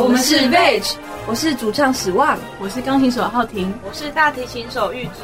[0.00, 0.94] 我们是 Veg，
[1.26, 5.20] 我是主唱史旺，我是钢琴手浩廷，我是大提琴手玉芝。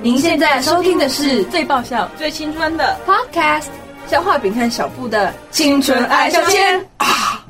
[0.00, 3.66] 您现在收听的是最爆笑、最青春的 Podcast，
[4.06, 7.44] 消化饼和小布的青春爱消遣啊！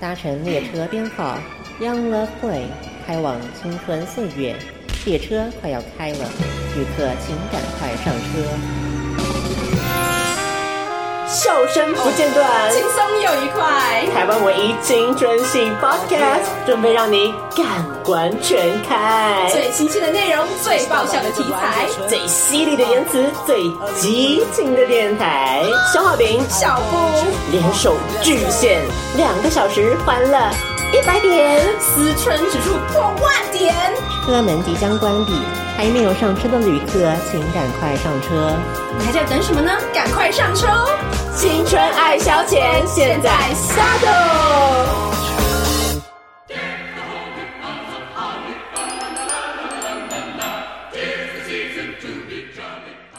[0.00, 1.38] 搭乘列车编号
[1.80, 2.64] Young Love Play，
[3.06, 4.56] 开往青春岁月。
[5.04, 6.18] 列车快要开了，
[6.74, 8.85] 旅客请赶快上车。
[11.26, 14.06] 笑声不间断，轻松又愉快。
[14.14, 19.48] 台湾唯一青春系 Podcast，准备让你感官全开。
[19.50, 25.64] 最新鲜的内容，最爆笑的题材，最犀利的言辞，最激情的电台。
[25.92, 26.96] 消化饼、小布
[27.50, 28.80] 联手巨献，
[29.16, 30.38] 两个小时欢乐
[30.92, 33.74] 一百点，思春指数破万点。
[34.24, 35.32] 车门即将关闭，
[35.76, 38.56] 还没有上车的旅客，请赶快上车。
[38.98, 39.72] 你还在等什么呢？
[39.92, 40.88] 赶快上车哦！
[41.34, 44.08] 青春爱消遣，现在下豆。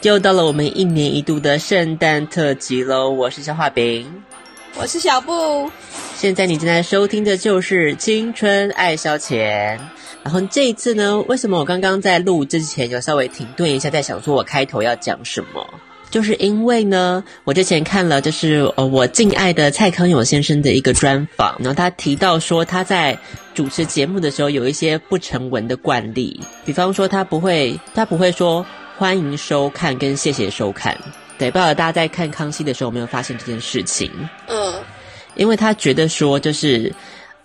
[0.04, 3.10] 又到了我们一年一度的圣诞特辑喽！
[3.10, 4.23] 我是消化饼，
[4.76, 5.70] 我是小布。
[6.18, 9.78] 现在你正在收听的就是《青春爱消遣》。
[10.23, 15.64] 然后这一次呢，为什么我刚刚在录之前有稍微停顿一下，在想说我开头要讲什么？
[16.10, 23.16] 就是因为呢，我之前看了就是呃我敬爱的蔡康永先生的一个专访，然后他提到说他在
[23.54, 28.66] 主持节目的时候有一些不成文的惯例，比方说他不会他不会说
[28.98, 30.98] 欢迎收看跟谢谢收看，
[31.38, 34.12] 对，不知道大家在看康熙的时候有没有发现这件事情？
[34.48, 34.73] 嗯，
[35.38, 36.94] 因为他觉得说就是。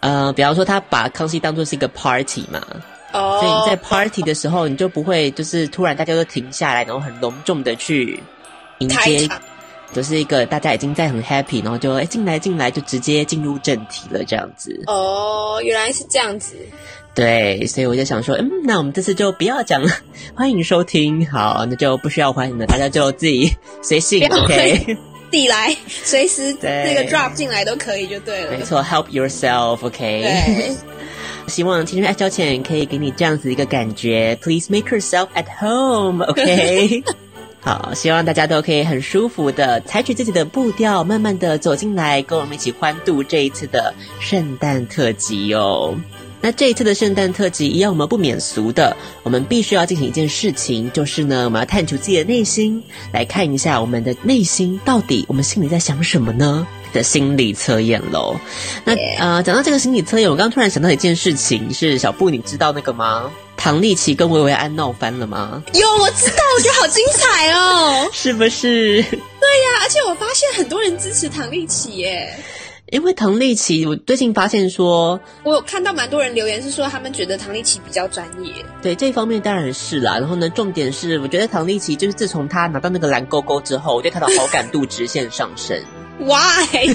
[0.04, 2.60] 呃，比方说他把康熙当做是一个 party 嘛
[3.12, 8.20] ，oh, 所以你在 party 的时候，你就不会就是突然大家都停下来，然后很隆重的去
[8.78, 9.28] 迎接，
[9.92, 14.82] 就是一个大家已经在很 happy，然后就哎进来进来就直接进入正题了这样子。
[14.88, 16.56] 哦，oh, 原来是这样子。
[17.14, 19.88] 对，所以我就想说，嗯，那我们这次就不要讲了，
[20.34, 24.98] 欢迎收听，好，那就不需要欢迎了，大家就自己随性，OK。
[25.32, 28.52] 地来，随时那个 drop 进来都可以，就对了。
[28.52, 30.22] 没错，help yourself，OK。
[30.22, 30.76] 对，
[31.48, 34.38] 希望青春爱消遣可以给你这样子一个感觉。
[34.40, 37.02] Please make yourself at home，OK。
[37.64, 45.94] 好，希望大家都可以很舒服的采取自己的步调，慢慢的走进来，跟我们一起欢度这一次的圣诞特辑哦。
[46.42, 52.82] 那这一次的圣诞特辑一样，我们不免俗的，我们必须要进行一件事情，就是呢，我们要探求自己的内心，
[53.12, 56.66] 来看一下我们的内心到底我们心里在想什么呢？
[56.92, 58.36] 的心理测验喽。
[58.84, 63.30] 那.呃，讲到这个心理测验，我刚刚突然想到一件事情，是小布，你知道那个吗？
[63.56, 65.62] 唐立奇跟薇薇安闹翻了吗？
[65.72, 69.00] 有，我知道，我觉得好精彩哦， 是不是？
[69.02, 72.36] 对呀，而且我发现很多人支持唐立奇耶。
[72.92, 78.52] 因为唐立奇，我最近发现说，我有看到蛮多人留言是说，他们觉得唐立奇比较专业。
[78.82, 80.18] 对，这一方面当然是啦。
[80.18, 85.82] 然后呢，重点是，我觉得唐立奇就是自从他拿到那个蓝勾勾之后，我对他的好感度直线上升。
[86.20, 86.94] Why？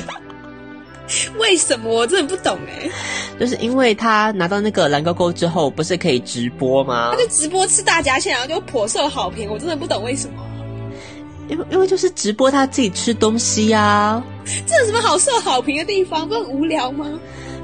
[1.39, 1.91] 为什么？
[1.91, 2.91] 我真的不懂哎。
[3.39, 7.09] 就是因为他拿到那个蓝勾勾之后，不是可以直播吗？
[7.11, 9.49] 他就直播吃大闸蟹，然后就颇受好评。
[9.49, 10.43] 我真的不懂为什么。
[11.49, 14.23] 因为因为就是直播他自己吃东西呀、啊，
[14.65, 16.27] 这有什么好受好评的地方？
[16.27, 17.07] 不很无聊吗？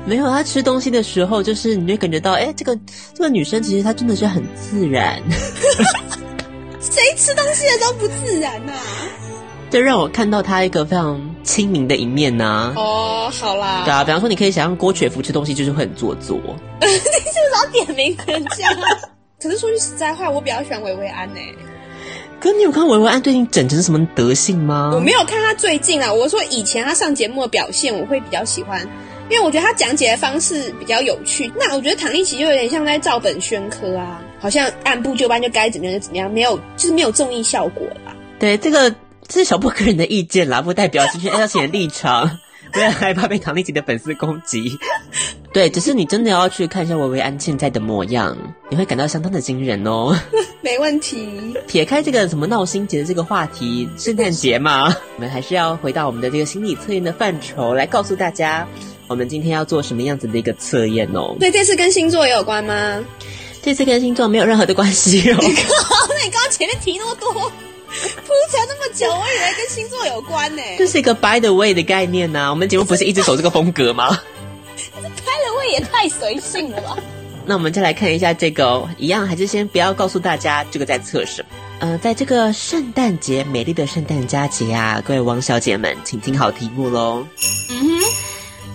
[0.06, 2.78] 没有，他吃东西的时候，就是你会感觉到，哎，这个
[3.14, 5.22] 这个女生其实她真的是很自然。
[6.82, 8.84] 谁吃东西的都不自然呐、啊？
[9.70, 12.74] 就让我看到她一个非常亲民的一面呐、啊。
[12.76, 13.84] 哦，好啦。
[13.86, 16.38] 对啊，比方说，你可以想象郭雪芙吃东西就是会很做作。
[16.82, 18.70] 你是不是要点名人家？
[19.42, 21.56] 可是说句实在话，我比较喜欢薇薇安呢、欸。
[22.44, 24.92] 可你有看维维安最近整成什么德性吗？
[24.94, 28.82] 我没有看他最近啊，我说以前他上节目的表现，我会比较喜欢，
[29.30, 31.50] 因为我觉得他讲解的方式比较有趣。
[31.58, 38.14] 那我觉得唐立奇就有点像在照本宣科啊，好像按部就班就该怎么样就怎么样，没有就是没有综艺效果啦。
[38.38, 38.92] 对，这个
[39.26, 42.40] 这是小布个人的意见啦，不代表今天爱消遣的立场。
[42.74, 44.78] 不要害怕被唐立淇的粉丝攻击。
[45.54, 48.36] 对，只是你真的要去看一下薇薇安现在的模样，
[48.70, 50.18] 你会感到相当的惊人哦。
[50.62, 51.56] 没问题。
[51.68, 54.86] 撇开这个什么闹心节的这个话题，圣诞节嘛，
[55.16, 58.68] 我们还是要回到我们的这个心理测验的范畴，来告诉大家，
[59.08, 61.36] 我们今天要做什么样子的一个测验哦。
[61.40, 63.04] 对，这次跟星座也有关吗？
[63.62, 65.38] 这次跟星座没有任何的关系哦。
[65.40, 67.52] 那你刚刚前面提那么多。
[68.26, 70.62] 铺陈那么久，我以为跟星座有关呢。
[70.78, 72.50] 这是一个 by the way 的概念呐、啊。
[72.50, 74.20] 我们节目不是一直走这个风格吗？
[74.76, 76.98] 这 by the way 也太随性了吧。
[77.46, 81.50] 那我们再来看一下这个、哦，一样还是先不要告诉大家这个在测什么。
[81.80, 87.26] 呃，在这个圣诞节，美丽的圣诞佳节啊，各位王小姐们，请听好题目喽。
[87.70, 88.06] 嗯哼，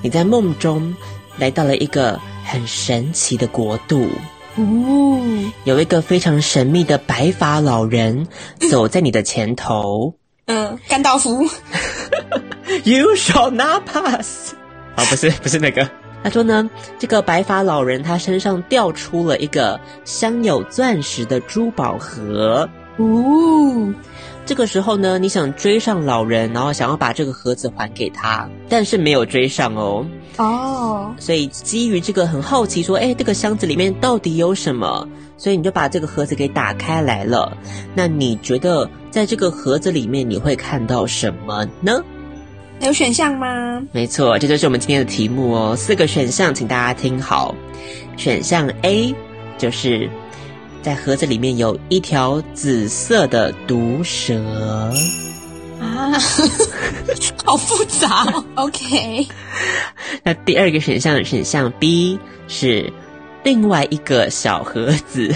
[0.03, 0.95] 你在梦中
[1.39, 4.11] 来到了一个很神奇的国度。
[4.59, 8.27] 哦，有一个非常神秘的白发老人
[8.69, 10.15] 走在你的前头。
[10.47, 11.47] 嗯，甘道夫。
[12.85, 14.55] You shall not pass。
[14.97, 15.89] 哦，不是，不是那个。
[16.25, 16.69] 他说呢，
[16.99, 22.69] 这个白发老人他身上掉出了一个镶有钻石的珠宝盒。
[22.99, 23.95] 哦，
[24.45, 30.07] 这个时候呢，你想追上老人，然后想要把这个盒子还给他，但是没有追上哦。
[30.37, 35.09] 哦，所以基于这个很好奇，说，哎，这个箱子里面到底有什么？
[35.37, 37.57] 所以你就把这个盒子给打开来了。
[37.95, 42.03] 那你觉得在这个盒子里面你会看到什么呢？
[42.81, 43.83] 有选项吗？
[43.93, 45.77] 没错，这就是我们今天的题目哦。
[45.77, 47.55] 四个选项，请大家听好。
[48.17, 49.15] 选项 A
[49.57, 50.09] 就是
[50.83, 54.35] 在盒子里面有一条紫色的毒蛇
[55.81, 56.13] 啊，
[57.45, 58.45] 好复杂哦。
[58.55, 59.27] OK，
[60.23, 62.93] 那第二个选项选项 B 是
[63.45, 65.35] 另外一个小盒子。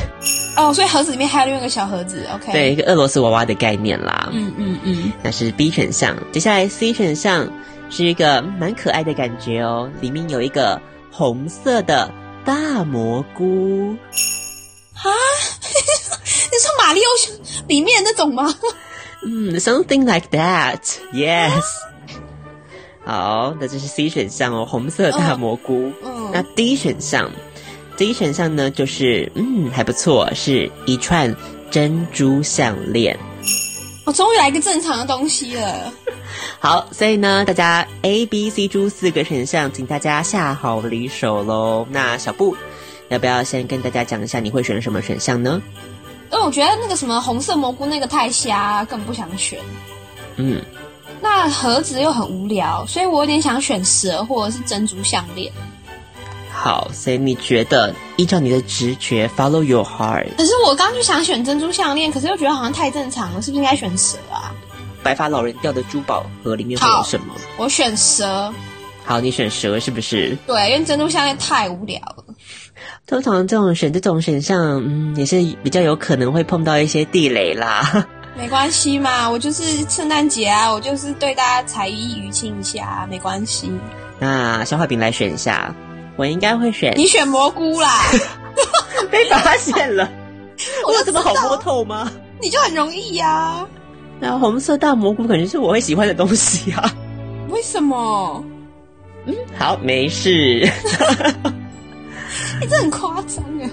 [0.57, 4.29] 哦，所以盒子里面还有另外一个小盒子，OK，对，一个俄罗斯娃娃的概念啦。
[4.33, 6.17] 嗯嗯嗯，那是 B 选项。
[6.33, 7.49] 接下来 C 选项
[7.89, 10.81] 是一个蛮可爱的感觉哦，里面有一个
[11.11, 12.11] 红色的
[12.45, 13.97] 大蘑菇。
[15.03, 15.11] 啊，
[16.51, 17.11] 你说马里奥
[17.69, 18.55] 里面那种吗？
[19.25, 21.63] 嗯，something like that，yes。
[23.05, 25.93] 好，那这是 C 选项哦，红色大蘑菇。
[26.05, 27.31] 嗯，那 D 选项。
[27.97, 31.35] 第一选项呢，就是嗯，还不错，是一串
[31.71, 33.19] 珍珠项链。
[34.07, 35.93] 我终于来一个正常的东西了。
[36.59, 41.87] 好，所以呢，大家 A、B、C、D 四个选项，请大家下好离手喽。
[41.91, 42.57] 那小布，
[43.13, 45.61] 要不要先跟大家讲一下你会选什么选项呢？
[46.33, 49.59] 因为我觉得那个什么红色蘑菇那个太瞎，更不想选。
[50.37, 50.63] 嗯，
[51.21, 55.53] 那盒子又很无聊，所以我有点想选蛇或者是珍珠项链。
[56.51, 60.29] 好，所以你觉得依照你的直觉，follow your heart。
[60.39, 64.55] 可是我刚刚就想选珍珠项链，可是又觉得好像太正常了，是不是应该选蛇啊？
[65.03, 67.35] 白发老人掉的珠宝盒里面会有什么？
[67.59, 68.51] 我选蛇。
[69.05, 70.35] 好，你选蛇是不是？
[70.47, 72.22] 对，因为珍珠项链太无聊了。
[73.07, 78.07] 通常这种选这种选项，嗯，也是比较有可能会碰到一些地雷啦。
[78.37, 83.71] 没关系嘛，我就是圣诞节啊，我就是对大家才艺娱亲一下，没关系。
[84.19, 85.75] 那消化饼来选一下。
[86.15, 88.03] 我应该会选你选蘑菇啦，
[89.11, 90.07] 被发现了，
[90.87, 92.13] 我有这么好摸透吗？
[92.39, 93.69] 你就很容易呀、啊。
[94.21, 96.93] 那红色大蘑菇可能是我会喜欢的东西啊。
[97.49, 98.45] 为什么？
[99.25, 100.71] 嗯，好，没事。
[102.63, 103.71] 你这很夸张啊。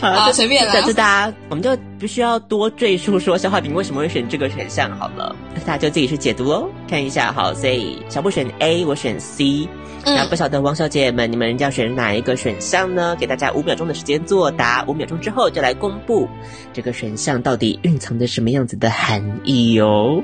[0.00, 0.72] 好，随便了。
[0.82, 5.34] 这大家，我们就不需要多赘述说消化饼为什么会选这个选项好了，
[5.66, 7.30] 大家就自己去解读哦，看一下。
[7.32, 9.68] 好，所以小布选 A，我选 C。
[10.02, 13.14] 那不晓得王小姐们，你们要选哪一个选项呢？
[13.16, 16.26] 给大家五秒钟的时间作答，五秒钟之后就来公布
[16.72, 20.22] 这个选项到底蕴藏着什么样子的含义哦。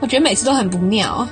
[0.00, 1.26] 我觉得每次都很不妙。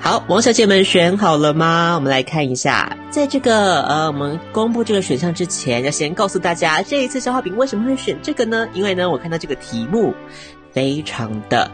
[0.00, 1.94] 好，王小姐们选好了吗？
[1.96, 8.68] 我们来看一下，在这个呃，我们公布这个选项之前，要先告诉大家，这一次消化饼为什么会选这个呢？
[8.72, 10.14] 因为呢，我看到这个题目
[10.72, 11.70] 非常的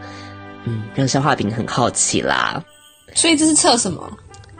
[0.65, 2.63] 嗯，让消化饼很好奇啦。
[3.13, 4.11] 所以这是测什么？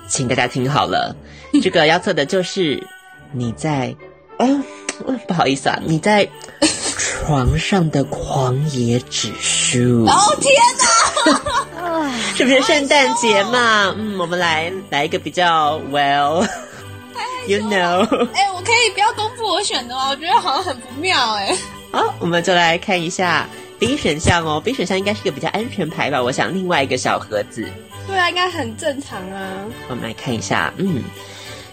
[0.07, 1.15] 请大家听好了，
[1.61, 2.81] 这个要测的就是
[3.33, 3.95] 你在，
[4.37, 4.63] 嗯、呃，
[5.27, 6.27] 不好意思啊，你在
[6.97, 10.05] 床上的狂野指数。
[10.05, 12.11] 哦天哪！
[12.35, 13.93] 是不是圣诞节嘛？
[13.97, 18.05] 嗯，我们来来一个比较 well，you know。
[18.33, 20.09] 哎、欸，我可以不要公布我选的吗？
[20.09, 21.57] 我觉得好像很不妙哎、欸。
[21.91, 23.47] 好，我们就来看一下
[23.79, 24.61] B 选项哦。
[24.63, 26.21] B 选项应该是一个比较安全牌吧？
[26.21, 27.67] 我想另外一个小盒子。
[28.07, 29.41] 对啊，应该很正常啊。
[29.87, 31.03] 我们来看一下，嗯，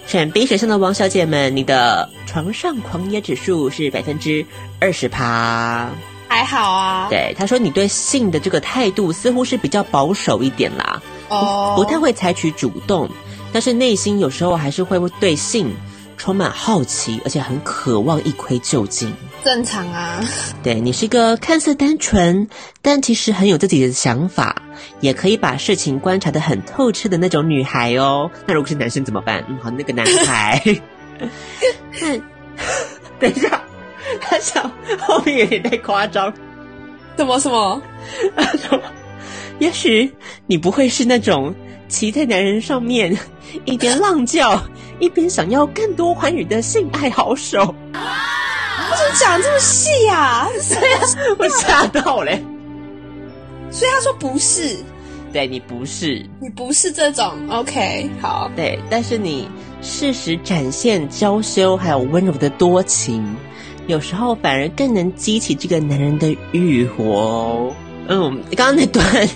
[0.07, 4.45] 选 B 选项的王小姐们，你的床上狂野指数是百分之
[4.79, 5.89] 二十趴，
[6.29, 7.07] 还好啊。
[7.09, 13.09] 对，他说你对性的这个态度似乎是比较保守一点啦，哦，不太会采取主动，
[13.53, 15.75] 但是内心有时候还是会对性
[16.19, 19.13] 充满好奇，而且很渴望一窥究竟。
[19.43, 20.21] 正常啊，
[20.63, 22.49] 对，你是一个看似单纯，
[22.81, 24.62] 但其实很有自己的想法，
[25.01, 28.31] 也可以把事情观察的很透彻的那种女孩哦。
[28.47, 29.45] 那如果是男生怎么办？
[29.49, 30.63] 嗯，好，那个男孩，
[31.93, 32.21] 看，
[33.19, 33.63] 等一下，
[34.21, 36.33] 他想后面有点太夸张，
[37.17, 37.83] 什么什么？
[38.37, 38.81] 他说，
[39.59, 40.13] 也许
[40.47, 41.55] 你不会是那种
[41.89, 43.17] 骑在男人上面
[43.65, 44.61] 一边浪叫，
[44.99, 47.75] 一边想要更多欢愉的性爱好手。
[48.91, 50.49] 为什么讲这么细呀、啊？
[50.61, 50.91] 所 以
[51.39, 52.43] 我吓到嘞。
[53.73, 54.77] 所以他说不是，
[55.33, 57.33] 对，你不是，你不是这种。
[57.49, 58.51] OK，好。
[58.55, 59.49] 对，但是你
[59.81, 63.35] 适时展现娇羞还有温柔的多情，
[63.87, 67.73] 有时候反而更能激起这个男人的欲火哦。
[68.09, 69.29] 嗯，刚刚那段。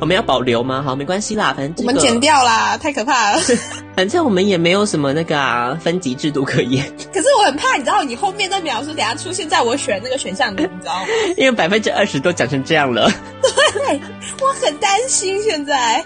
[0.00, 0.82] 我们要保留吗？
[0.82, 3.40] 好，没关系啦，反正、这个、我们剪掉啦，太可怕了。
[3.96, 6.84] 反正我们也没有什么那个啊分级制度可言。
[7.12, 11.06] 可是我很怕，你知道，你后面那描述等下出现在我选那个选项里， 你知道吗？
[11.36, 13.10] 因为百分之二十都讲成这样了。
[13.42, 14.00] 对，
[14.40, 16.04] 我很担心现在。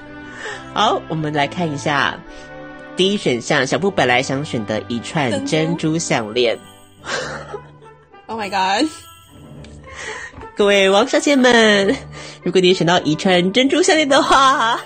[0.73, 2.19] 好，我们来看一下
[2.97, 6.59] 第一选项，小布本来想选的一串珍珠项链。
[8.27, 8.89] Oh my god！
[10.57, 11.97] 各位王小姐们，
[12.45, 14.81] 如果你选到一串珍珠项链的话，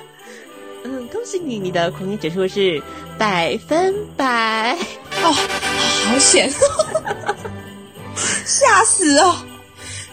[0.82, 2.82] 嗯，恭喜你，你的狂野指数是
[3.18, 4.74] 百分百
[5.22, 6.50] 哦，好险，
[8.46, 9.36] 吓死哦，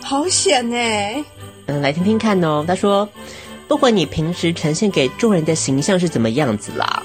[0.03, 1.23] 好险哎！
[1.67, 2.65] 嗯，来听听看哦。
[2.67, 3.07] 他说，
[3.69, 7.01] 不管你平时呈现给众人的形象是怎么样子啦。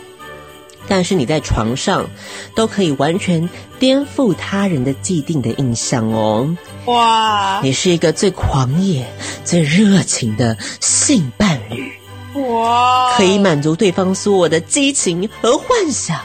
[0.90, 2.10] 但是你在床上
[2.52, 6.56] 都可以完全颠覆他人的既定的印象哦！
[6.86, 9.06] 哇，你是一个最狂野、
[9.44, 11.92] 最热情的性伴侣
[12.40, 16.18] 哇，可以满足对方所有的激情和幻想，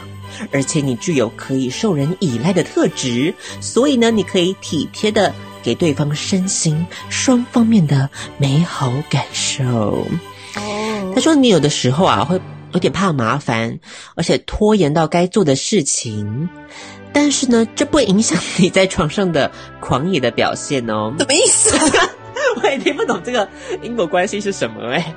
[0.52, 5.32] 而且你具有可以受人依赖的特质，所以呢，你可以体贴的
[5.62, 10.08] 给对方身心双方面的美好感受。
[10.56, 12.42] 哦，他说你有的时候啊会。
[12.75, 13.79] 有点怕麻烦，
[14.15, 16.50] 而且拖延到该做的事情，
[17.13, 21.13] 但是呢，这不影响你在床上的狂野的表现哦。
[21.17, 21.74] 什么意思？
[22.62, 23.48] 我也听不懂这个
[23.82, 25.15] 因果关系是什么哎。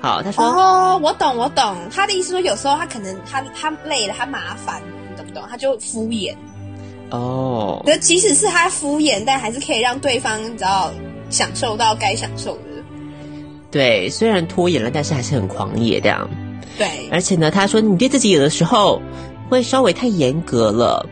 [0.00, 1.76] 好，他说哦，我懂，我懂。
[1.92, 5.44] 他的意思说，有时候他可能他他累了，他麻烦，你懂不懂？
[5.48, 6.34] 他就敷衍。
[7.10, 7.80] 哦。
[7.86, 10.92] 那即使是他敷衍，但还是可以让对方你知道
[11.30, 12.75] 享受到该享受的。
[13.70, 16.28] 对，虽然拖延了，但是还是很狂野这样。
[16.78, 19.00] 对，而且呢，他说你对自己有的时候
[19.48, 21.06] 会稍微太严格了，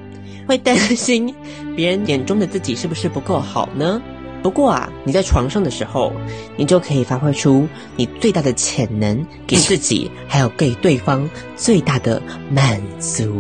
[0.47, 1.35] 会担心
[1.75, 4.01] 别人眼中的自己是不是不够好呢？
[4.43, 6.13] 不过啊，你在床上的时候，
[6.57, 12.21] 你就可以发挥出你最大的潜能，给自己还有给对方最大的
[12.51, 13.35] 满足。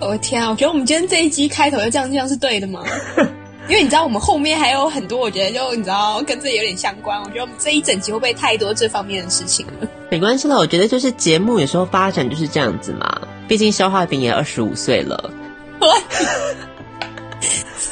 [0.00, 2.82] 我的天啊，我觉得我们今天这一集开头就这样这样是对的吗？
[3.68, 7.20] 因为你知道，我们后面还有很多，我觉得就你知道跟这有点相关。
[7.20, 9.86] 我觉得我们这一整集会不会太多这方面的事情了？
[10.10, 13.20] 没关系啦，我觉得就是节目有时候发展就是这样子嘛。
[13.46, 15.30] 毕竟消化饼也二十五岁了，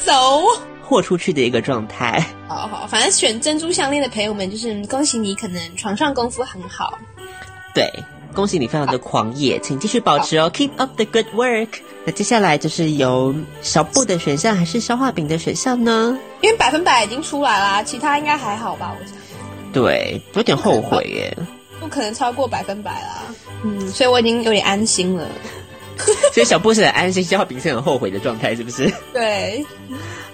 [0.04, 0.42] 走
[0.82, 2.24] 豁出去的一个状态。
[2.48, 6.98] 好好，反正选珍珠项链的朋友们，就是恭喜你，可能床上功夫很好。
[7.74, 7.92] 对。
[8.36, 11.68] 恭喜你，非常的狂野，请继续保持哦，Keep up the good work。
[12.04, 16.18] 那接下来就是由小布的选项还是消化饼的选项呢？
[16.42, 18.94] 因为百分百已经出来啦，其他应该还好吧？
[19.00, 19.16] 我想。
[19.72, 21.34] 对，有点后悔耶。
[21.80, 23.22] 不可能超过百分百啦。
[23.64, 25.26] 嗯，所以我已经有点安心了。
[26.34, 28.92] 所以小布是很安心，消化饼是很后悔的状态，是不是？
[29.14, 29.64] 对。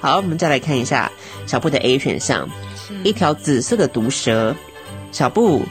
[0.00, 1.10] 好，我们再来看一下
[1.46, 2.50] 小布的 A 选项，
[2.90, 4.52] 嗯、一条紫色的毒蛇，
[5.12, 5.62] 小布。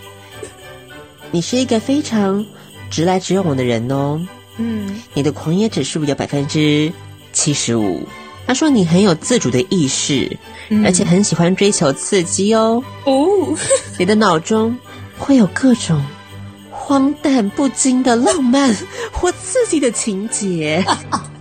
[1.31, 2.45] 你是一个非常
[2.89, 4.19] 直来直往的人哦，
[4.57, 6.91] 嗯，你的狂野指数有百分之
[7.31, 8.05] 七十五。
[8.45, 10.37] 他说你很有自主的意识，
[10.69, 12.83] 嗯，而且很喜欢追求刺激哦。
[13.05, 13.55] 哦，
[13.97, 14.77] 你的脑中
[15.17, 16.03] 会有各种
[16.69, 18.75] 荒诞不经的浪漫
[19.13, 20.83] 或刺激的情节。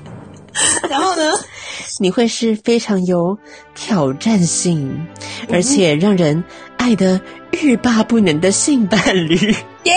[0.89, 1.33] 然后呢，
[1.99, 3.37] 你会是非常有
[3.75, 5.05] 挑战性，
[5.51, 6.45] 而且让人
[6.81, 7.21] 爱的
[7.61, 9.37] 欲罢不能的性伴侣。
[9.85, 9.95] 耶!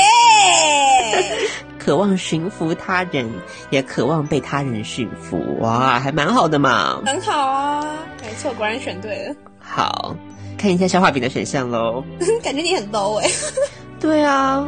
[1.80, 3.25] 渴望驯服他人，
[3.72, 5.42] 也渴望被他人驯服。
[5.62, 7.02] 哇，还蛮好的嘛。
[7.06, 9.34] 很好啊，没错，果然选对了。
[9.60, 10.13] 好，
[10.58, 12.04] 看一下消化饼的选项喽。
[12.44, 13.30] 感觉你很 low 哎。
[13.98, 14.68] 对啊，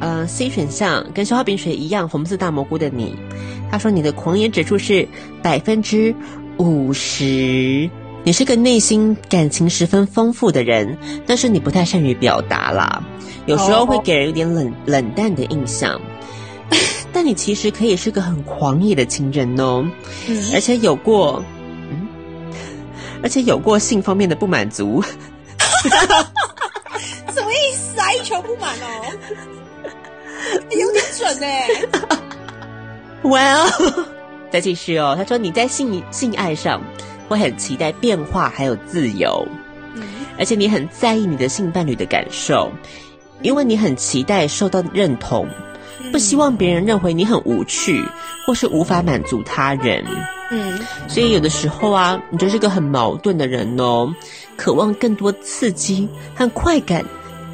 [0.00, 3.16] 呃，C 选项跟消化饼水一样，红色大蘑菇的你，
[3.70, 5.06] 他说你的狂野指数是
[5.40, 6.12] 百分之
[6.58, 7.88] 五十。
[8.22, 10.96] 你是个内心感情十分丰富的人，
[11.26, 13.02] 但是你不太善于表达啦，
[13.46, 16.00] 有时候会给人有点冷冷淡的印象。
[17.12, 19.84] 但你其实可以是个很狂野的情人哦，
[20.28, 21.42] 嗯、而且有过，
[21.90, 22.06] 嗯，
[23.22, 25.02] 而且有过性方面的不满足。
[27.32, 28.12] 什么意思啊？
[28.12, 29.02] 一球不满哦，
[30.70, 31.66] 有点准哎。
[33.24, 34.04] Well，
[34.50, 35.14] 再继续哦。
[35.16, 36.80] 他说你在性性爱上。
[37.34, 39.46] 会很期待变化，还有自由，
[39.94, 40.02] 嗯，
[40.38, 42.70] 而且你很在意你的性伴侣的感受，
[43.42, 45.46] 因为你很期待受到认同，
[46.10, 48.04] 不希望别人认为你很无趣，
[48.46, 50.04] 或是无法满足他人，
[50.50, 54.12] 嗯，所以有的时候啊，你就是个很矛盾的人哦，
[54.56, 57.04] 渴望更多刺激和快感，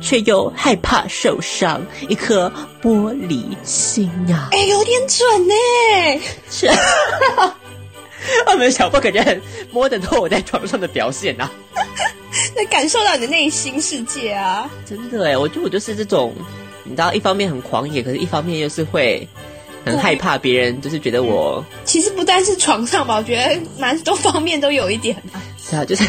[0.00, 2.50] 却又害怕受伤，一颗
[2.82, 4.48] 玻璃心啊！
[4.52, 5.54] 哎，有点准呢。
[6.50, 6.66] 是，
[8.52, 9.40] 我们小布感觉很
[9.70, 11.50] 摸得透我在床上的表现啊，
[12.56, 14.70] 那感受到你的内心世界啊！
[14.88, 16.34] 真的哎，我觉得我就是这种，
[16.84, 19.26] 你知道，一方面很狂野，可是一方面又是会
[19.84, 25.42] 很害怕别人，就是觉得我其实不单是床上吧，我觉得蛮多方面都有一点啊。
[25.58, 26.04] 是啊，就是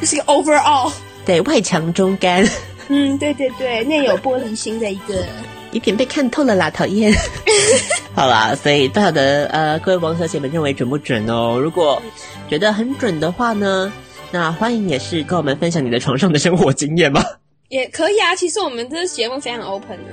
[0.00, 0.92] 这 是个 overall，
[1.24, 2.48] 对，外强中干。
[2.88, 5.24] 嗯，对对对，内有玻璃心的一个，
[5.72, 7.12] 有点被看透了啦，讨厌。
[8.14, 11.58] 好啦，所以不晓得呃，各位王小姐们认为准不准哦？
[11.60, 12.00] 如果
[12.48, 13.92] 觉得很准的话呢，
[14.30, 17.24] 那欢迎也是跟我们分享你的床上的生活经验吧？
[17.68, 20.12] 也可以啊，其实我们这个节目非常 open 的。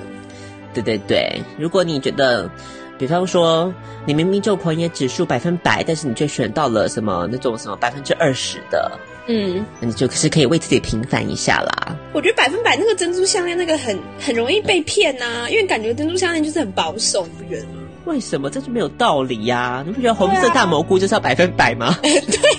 [0.73, 2.49] 对对对，如果你觉得，
[2.97, 3.73] 比方说
[4.05, 8.89] 你明明就狂野指数百分百，但是你却选到了什么那种什么百分之二十的。
[9.31, 11.95] 嗯，那你就是可以为自己平反一下啦。
[12.13, 17.73] 我觉得百分百那个珍珠项链那个很很容易被骗呐、啊，因为感觉珍珠项链就是很保守，你不觉得吗？
[18.05, 18.49] 为什么？
[18.49, 19.83] 这就没有道理呀、啊！
[19.85, 21.95] 你不觉得红色大蘑菇就是要百分百吗？
[22.01, 22.11] 对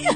[0.05, 0.15] 呀、啊。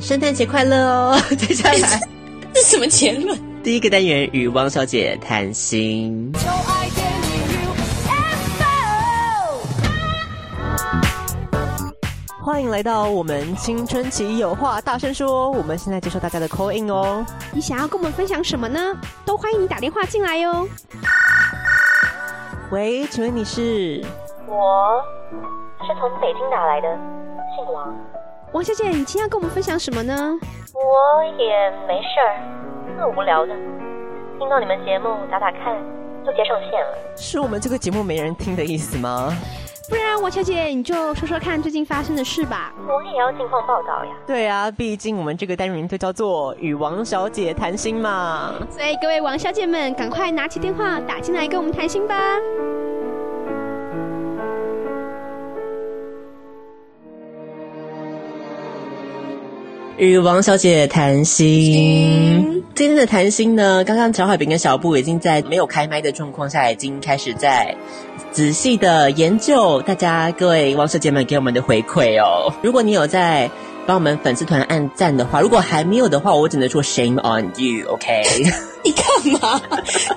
[0.00, 1.20] 圣诞节快乐哦！
[1.38, 1.78] 接下来
[2.52, 3.38] 这是什么结论？
[3.62, 6.32] 第一个单元与汪小姐谈心。
[12.50, 15.48] 欢迎来到我们青春期有话大声说。
[15.52, 17.24] 我们现在接受大家的 call in 哦。
[17.52, 18.92] 你想要跟我们分享什么呢？
[19.24, 20.66] 都欢迎你打电话进来哟。
[22.72, 24.04] 喂，请问你是？
[24.48, 25.00] 我
[25.78, 26.88] 是从北京打来的，
[27.54, 27.96] 姓王。
[28.52, 30.36] 王小姐，你今天要跟我们分享什么呢？
[30.74, 33.54] 我也没事儿，特无聊的，
[34.40, 35.80] 听到你们节目打打看，
[36.26, 36.98] 就接上线了。
[37.16, 39.32] 是我们这个节目没人听的意思吗？
[39.90, 42.72] 不然，王小姐你就说说看最近发生的事吧。
[42.86, 44.12] 我也要近况报道呀。
[44.24, 48.54] 对啊，毕竟我们这个单元就叫做与王小姐谈心嘛。
[48.70, 52.14] 所以各位王小姐们，赶快拿起电话打进来跟我们谈心吧。
[59.96, 67.76] 与王小姐谈心，今天的谈心呢，刚刚小海饼跟小布已经在没有开麦的状况下，已经开始在
[68.32, 72.52] 仔细的研究大家各位王小姐们给我们的回馈哦。
[72.62, 73.50] 如果你有在
[73.86, 78.22] 帮我们粉丝团按赞的话，如果还没有的话，我只能说 shame on you，OK？
[78.84, 79.04] 你干
[79.40, 79.60] 嘛？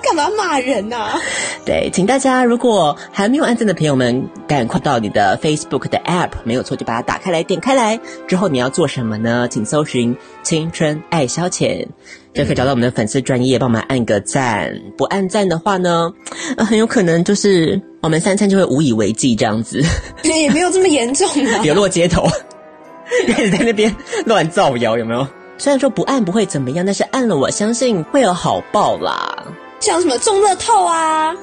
[0.00, 1.20] 干嘛骂人啊？
[1.66, 7.98] 对，请大家如果还没有按赞的朋友们，赶快到你的 Facebook 的 App，没有错，就把它打开来，点开来
[8.28, 9.48] 之后你要做什么呢？
[9.50, 11.86] 请搜寻“青春爱消遣”，
[12.34, 14.74] 就可以找到我们的粉丝专业，帮我们按个赞。
[14.98, 16.12] 不按赞的话呢，
[16.56, 19.80] 呃，很有可能就是我们三餐就会无以为继这样子。
[20.24, 22.26] 也没有这么严重啊， 流落街头，
[23.28, 23.94] 开始在那边
[24.26, 25.24] 乱造谣，有没有？
[25.58, 29.44] 虽然说不按不会怎么样，但是按了，我相信会有好报啦。
[29.78, 31.36] 像什么中乐透啊，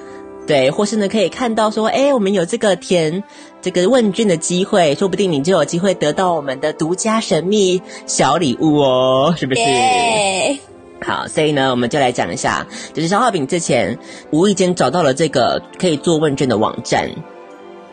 [0.46, 3.24] 对，或是呢可以看到说，哎，我们有这个填
[3.62, 10.58] 这个问卷的机会，说不定你就有机会得到我们的独家神秘小礼物哦，是不是？Yeah.
[11.06, 13.98] 好，所以呢，我们就来讲一下，就是消化饼之前
[14.32, 17.10] 无意间找到了这个可以做问卷的网站，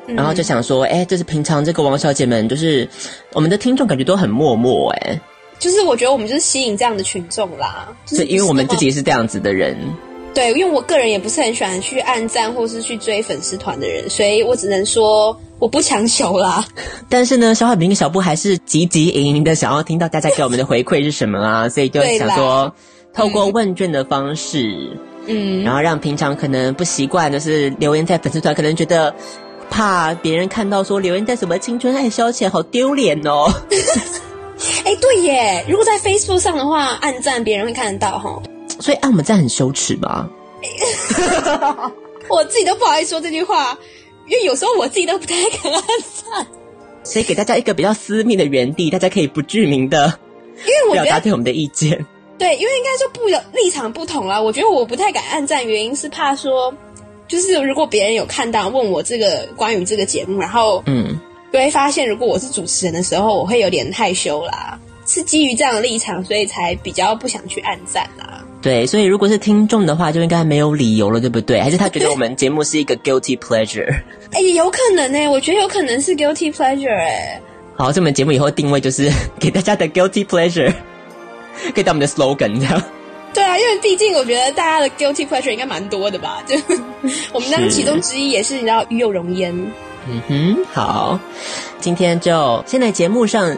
[0.06, 2.88] 嗯、然后就想说，哎，就是平常这个王小姐们，就是
[3.32, 5.20] 我们的听众感觉都很默默，哎。
[5.58, 9.76] 就是我觉得我们就是吸引这样的群众啦，就是因为我们自己是这样子的人。
[10.32, 16.64] 对，因为我个人也不是很喜欢去按赞或是去追粉丝团的人，所以我只能说我不强求啦。
[17.10, 22.72] 但是呢，小海明跟小布还是积极营营的想要听到大家给我们的回馈是什么啊，所以就想说
[23.18, 29.12] 透过问卷的方式，嗯，然后让平常可能不习惯就是留言在粉丝团，可能觉得
[29.68, 33.52] 怕别人看到说留言在什么青春爱消遣，好丢脸哦。
[34.84, 35.64] 哎，对耶！
[35.68, 38.42] 如果在 Facebook 上的话，按赞别人会看得到哈。
[38.80, 40.28] 所以按我们赞很羞耻吧？
[42.28, 43.76] 我自己都不好意思说这句话，
[44.28, 46.46] 因为有时候我自己都不太敢按赞。
[47.04, 50.18] 所以给大家一个比较私密的园地，大家可以不具名的，
[50.58, 52.04] 因为我表达对我们的意见。
[52.38, 54.40] 对，因为应该说不有立场不同啦。
[54.40, 56.72] 我觉得我不太敢按赞，原因是怕说，
[57.26, 61.18] 就是如果别人有看到问我这个关于这个节目，然后嗯。
[61.50, 64.78] 就会发现，如果我是主持人的时候，我会有点害羞啦。
[65.06, 68.44] 是基于这样的立场，所以才比较不想去按赞啦。
[68.60, 71.58] 对，所以如果是听众的话，就应该没有理由了，对不对？
[71.58, 73.90] 还是他觉得我们节目是一个 guilty pleasure？
[74.32, 77.42] 哎，有可能呢、欸，我觉得有可能是 guilty pleasure 哎、欸。
[77.78, 80.70] 好，这我们节目以后定位就是 给大家的 guilty pleasure，
[81.74, 82.82] 可以当我们的 slogan 这样。
[83.34, 86.42] 对啊，因为毕竟我觉得大家的 guilty pleasure 应该蛮多的吧？
[86.46, 86.56] 就
[87.32, 89.54] 我们当中其中之一也是你知道与有荣焉。
[90.10, 91.20] 嗯哼，好，
[91.78, 93.54] 今天就先在节目上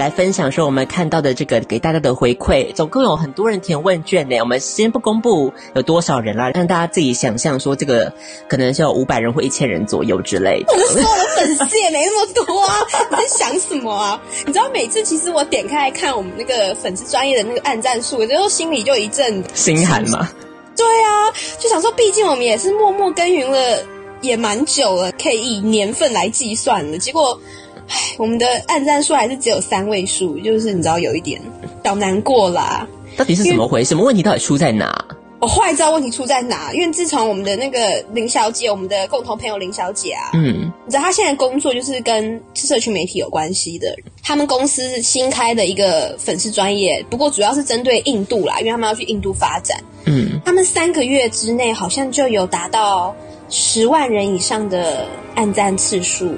[0.00, 2.72] 来分享说我们看到的这个给大家的回馈。
[2.72, 8.10] 总共有很多人填问卷呢，我们先不公布有多少人啦，让大家自己想象说这个
[8.48, 10.72] 可能是有五百人或一千人左右之类的。
[10.72, 12.76] 我们所有的粉丝也没那么多啊，
[13.10, 14.18] 你在想什么啊？
[14.46, 20.26] 你知道每次其实我点开来看我们那个粉丝专业的那个暗战数，我就心里就一阵心寒嘛。
[20.74, 23.84] 对啊，就想说，毕竟我们也是默默耕耘了
[24.22, 26.96] 也蛮久了，可以以年份来计算了。
[26.96, 27.59] 结果，唉，
[28.18, 31.40] 我们的暗赞数还是只有三位数，就是你知道有一点
[31.84, 32.86] 小难过啦。
[33.16, 33.90] 到底是怎么回事？
[33.90, 35.04] 什么问题到底出在哪？
[35.40, 53.16] 我后来知道问题出在哪，因为自从我们的那个林小姐，我们的共同朋友林小姐啊，嗯，你知道她现在工作就是跟社区媒体有关系的，他们公司新开的一个粉丝专业，不过主要是针对印度啦，因为他们要去印度发展，嗯，他们三个月之内好像就有达到
[53.48, 56.34] 十万人以上的暗赞次数。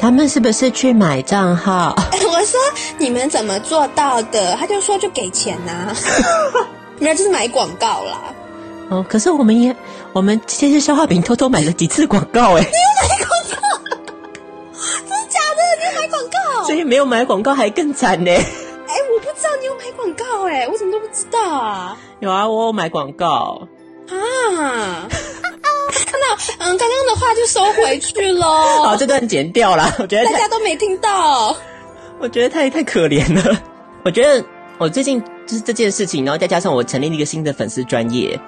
[0.00, 1.94] 他们是不是去买账号？
[2.12, 2.60] 我说
[2.98, 4.54] 你们怎么做到的？
[4.56, 5.96] 他就说就给钱呐、啊，
[6.98, 8.20] 没有就是买广告啦。
[8.90, 9.74] 哦，可是我们也，
[10.12, 12.60] 我们其实消化饼偷偷买了几次广告哎。
[12.60, 13.58] 你有买广告？
[15.00, 15.60] 真的假的？
[15.80, 16.64] 你有买广告？
[16.64, 18.30] 所以没有买广告还更惨呢。
[18.30, 21.96] 哎，我不知道你有买广告哎，我怎么都不知道啊？
[22.20, 23.66] 有啊，我有买广告
[24.08, 25.08] 啊。
[26.28, 28.84] 那嗯，刚刚的话就收回去喽。
[28.84, 29.92] 好，这段剪掉了。
[29.98, 31.56] 我觉得大家都没听到。
[32.20, 33.62] 我觉得太太可怜了。
[34.04, 34.44] 我觉得
[34.78, 38.38] 我最近就是这件事情，然后再加上我成立了一个新的粉丝专业。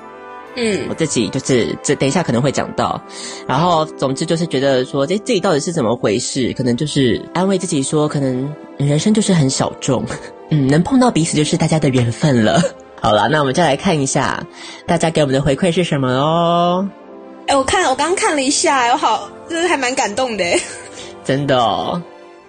[0.57, 3.01] 嗯，我自己就是这等一下可能会讲到，
[3.47, 6.53] 然后总之就是觉得说，这自己到底是怎么回事？
[6.55, 10.05] 可能就是安慰自己说，可能人生就是很小众，
[10.51, 12.61] 嗯，能碰到彼此就是大家的缘分了。
[13.01, 14.45] 好了，那我们再来看一下
[14.87, 16.89] 大家给我们的回馈是什么哦。
[17.51, 20.45] 哎，我看我刚刚看了一下，我好就是还蛮感动的，
[21.25, 22.01] 真的哦。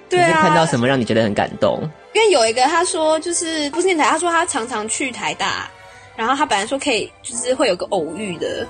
[0.07, 1.81] 对啊，你看到什么让你觉得很感动？
[2.13, 5.67] 因为有一个他说就是不是念台，他说他常常去台大。
[6.15, 8.67] 然后他本来说可以，就是会有个偶遇的，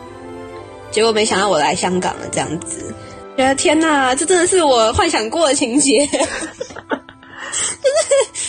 [0.89, 2.94] 结果没想到我来香港了，这样子。
[3.36, 6.08] 觉得天哪，这真的是我幻想过的情节。
[6.08, 6.24] 就是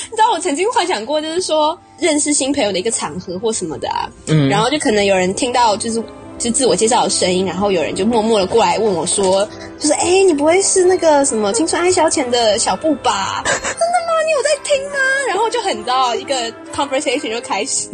[0.05, 4.09] 你知道，我曾经幻想过，就是说认识新朋友的一个场合或什么的啊。
[4.29, 4.49] 嗯。
[4.49, 6.01] 然后就可能有人听到，就是
[6.43, 13.43] 就自我介绍的声音，然后有人就默默的过来问我说，就是哎，你不会是那个什么青春爱消遣的小布吧？
[13.47, 14.13] 真的吗？
[14.27, 14.99] 你有在听吗？
[15.29, 17.89] 然后就很知道一个 conversation 就开始。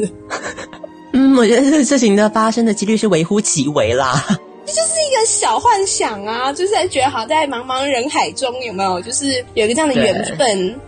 [1.12, 4.24] 嗯，我觉得这个事情的发生的几率是微乎其微啦。
[4.64, 10.78] 这就是一个小幻想啊，就是在觉得好在茫茫人海中有没有，就是有一个这样的缘分，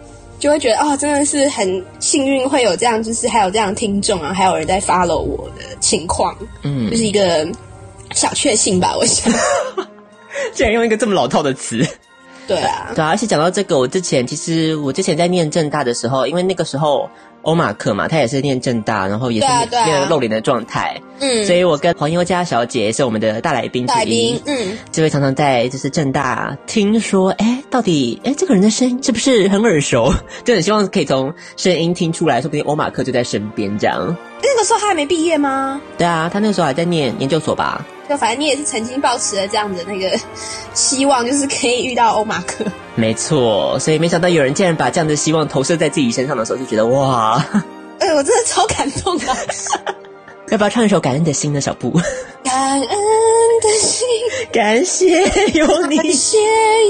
[0.40, 7.46] 就会觉得哦，真的是很幸运会有这样，就是还有这样听众啊，还有人在 follow 我的情况，嗯，就是一个
[8.14, 9.32] 小确幸吧，我想。
[10.52, 11.86] 竟然用一个这么老套的词。
[12.48, 17.08] 对啊，对啊，而且讲到这个，我之前其实我之前在念正大的时候，因为那个时候。
[17.42, 21.00] 欧马克嘛，他也是念正大，然后也是那个露脸的状态。
[21.20, 24.40] 嗯，所以我跟黄宥嘉小姐是我们的大来宾之一。
[24.46, 30.12] 嗯，就会常常在就是正大听说，哎，到底哎这个人的声音是不是很耳熟？
[30.44, 34.16] 就很希望可以从声音听出来，说不定欧马克就在身边这样。
[34.42, 35.80] 那个时候他还没毕业吗？
[35.98, 37.84] 对啊，他那个时候还在念研究所吧。
[38.10, 40.18] 就反正你也是曾经抱持了这样的那个
[40.74, 42.64] 希望，就是可以遇到欧马克。
[42.96, 47.40] 没错，所以没想到有人竟然把这样的希望投射在自己身上的时候，就觉得哇！
[48.00, 49.26] 哎、欸，我真的超感动的。
[50.50, 51.92] 要不要唱一首《感恩的心》呢，小布？
[52.42, 54.08] 感恩的心，
[54.50, 55.22] 感谢
[55.54, 56.38] 有你，感谢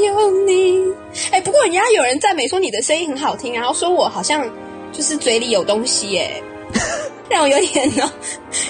[0.07, 0.83] 有你。
[1.33, 4.43] 哎、欸，不过人家有人赞美说你的声音很好听，然后说我好像
[4.91, 6.43] 就是嘴里有东西，耶。
[7.31, 8.13] 让我有点呢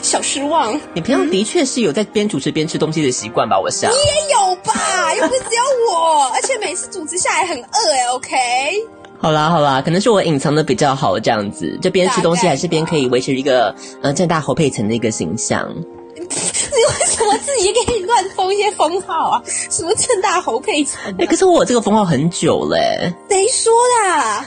[0.02, 0.78] 小失望。
[0.92, 3.58] 你平常的确是有在边主持边吃东西的习惯吧？
[3.58, 8.06] 我想你也有吧，又不是只有我，而且每次主持下来很饿哎。
[8.12, 8.36] OK，
[9.18, 15.66] 好啦好啦，可能是我隐藏的比较好，这样子就边吃东西还是边可以维持一个呃正大侯佩岑的一个形象。
[16.20, 19.42] 你为什么自己给你乱封一些封号啊？
[19.70, 20.98] 什么正大侯佩岑？
[21.12, 23.14] 哎、欸，可是我有这个封号很久嘞、欸。
[23.30, 24.44] 谁说的？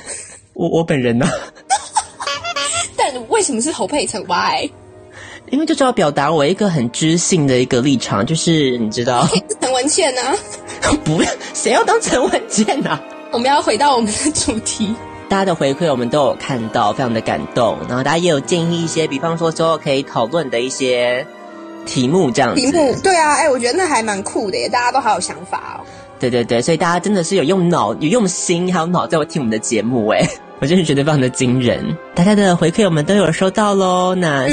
[0.54, 1.32] 我我本人呢、啊？
[2.98, 4.70] 但为什么是侯佩岑？Why？
[5.50, 9.28] 因为就是要表达我一个很知性的一个立场，就是你知道，
[9.62, 10.22] 陈文茜呢？
[11.04, 11.22] 不，
[11.54, 13.00] 谁要当陈文茜呢？
[13.32, 14.96] 我们要回到我们的主题。
[15.30, 17.78] 大家的回馈我们都有看到，非常的感动。
[17.88, 21.26] 然后大家也有建议一些，比方说之后可以讨论的一些
[21.86, 22.62] 题目，这样子。
[22.62, 25.86] 题目对啊，哎，我觉得那还蛮酷的耶，大家都好有想法哦。
[26.30, 30.28] 对对对，所以大家真的是有用脑、有用心，还有脑在听我们的节目，哎。
[30.62, 34.16] 我真是觉得非常的惊人，大家的回馈我们都有收到喽。
[34.16, 34.48] 那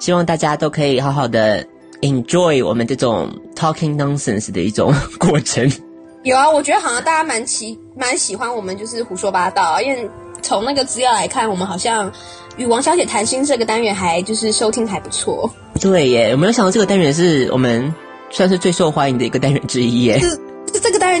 [0.00, 1.64] 希望大家都可以好好的
[2.00, 5.70] enjoy 我们这种 talking nonsense 的一种过程。
[6.24, 12.10] 有啊，我觉得好像大家蛮喜蛮喜欢我们就是胡说八道，因为从那个资料来看，我们好像
[12.56, 15.48] 与王小姐谈心这个单元还就是收听还不错。
[15.80, 17.94] 对耶，我没有想到这个单元是我们
[18.30, 20.20] 算是最受欢迎的一个单元之一耶。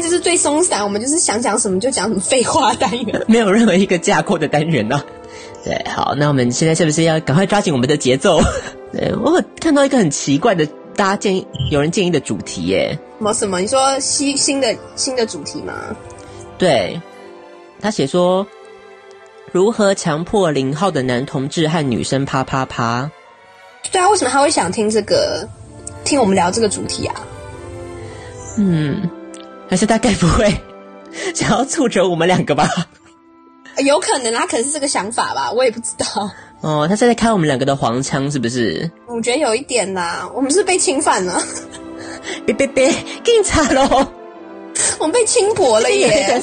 [0.00, 5.04] 元就是最松散，我们就是想讲什么就讲什么废话单元， 没有任何一个架构的单元呢、啊。
[5.64, 8.40] 对，好，那我们现在是不是要赶快抓紧我们的节奏？
[8.92, 12.98] 对，我有看到一个很奇怪的，大家建议有人建议的主题耶。
[13.18, 13.60] 什么什么？
[13.60, 15.74] 你说新新的新的主题吗？
[16.58, 17.00] 对，
[17.80, 18.46] 他写说
[19.52, 23.10] 如何强迫零号的男同志和女生啪啪啪。
[23.90, 25.48] 对啊，为什么他会想听这个？
[26.04, 27.14] 听我们聊这个主题啊？
[28.58, 29.08] 嗯，
[29.72, 30.54] 还是大概不会
[31.34, 32.68] 想要促成我们两个吧？
[33.78, 36.30] 有可能，他可能是这个想法吧，我也不知道。
[36.60, 38.90] 哦，他是在开我们两个的黄腔，是不是？
[39.06, 41.42] 我觉得有一点啦，我们是被侵犯了。
[42.44, 42.92] 别别别，
[43.24, 44.06] 警察喽！
[45.00, 46.38] 我们被轻薄了耶。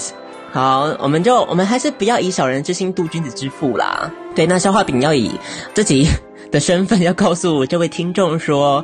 [0.52, 4.12] 好，我们就我们还是不要以小人之心度君子之腹啦。
[4.34, 5.30] 对，那消化饼要以
[5.76, 6.10] 自己
[6.52, 8.84] 的身份要告诉这位听众说，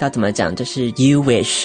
[0.00, 0.54] 要怎么讲？
[0.54, 1.64] 就是 you wish。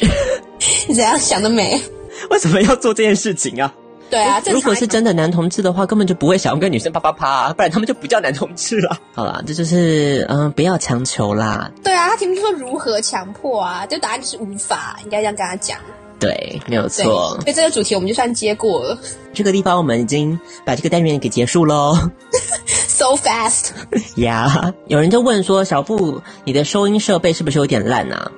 [0.88, 1.78] 你怎样想得美？
[2.30, 3.74] 为什么要做这件事情啊？
[4.10, 9.00] 对啊，如果是真的男同志的话，根本就不会想要跟女生啪啪啪，啊，不然他们就不叫男同志了。
[9.16, 11.72] 好啦，这就是嗯、呃，不要强求啦。
[11.82, 13.86] 对啊，他题目就说如何强迫啊？
[13.86, 15.78] 就答案就是无法，应该这样跟他讲。
[16.20, 17.40] 对，没有错。
[17.40, 18.98] 所以这个主题我们就算接过了。
[19.34, 21.98] 这个地方我们已经把这个单元给结束喽。
[22.68, 23.70] So fast。
[24.18, 28.30] 呀有人就问说，小布，你的收音设备是不是有点烂啊？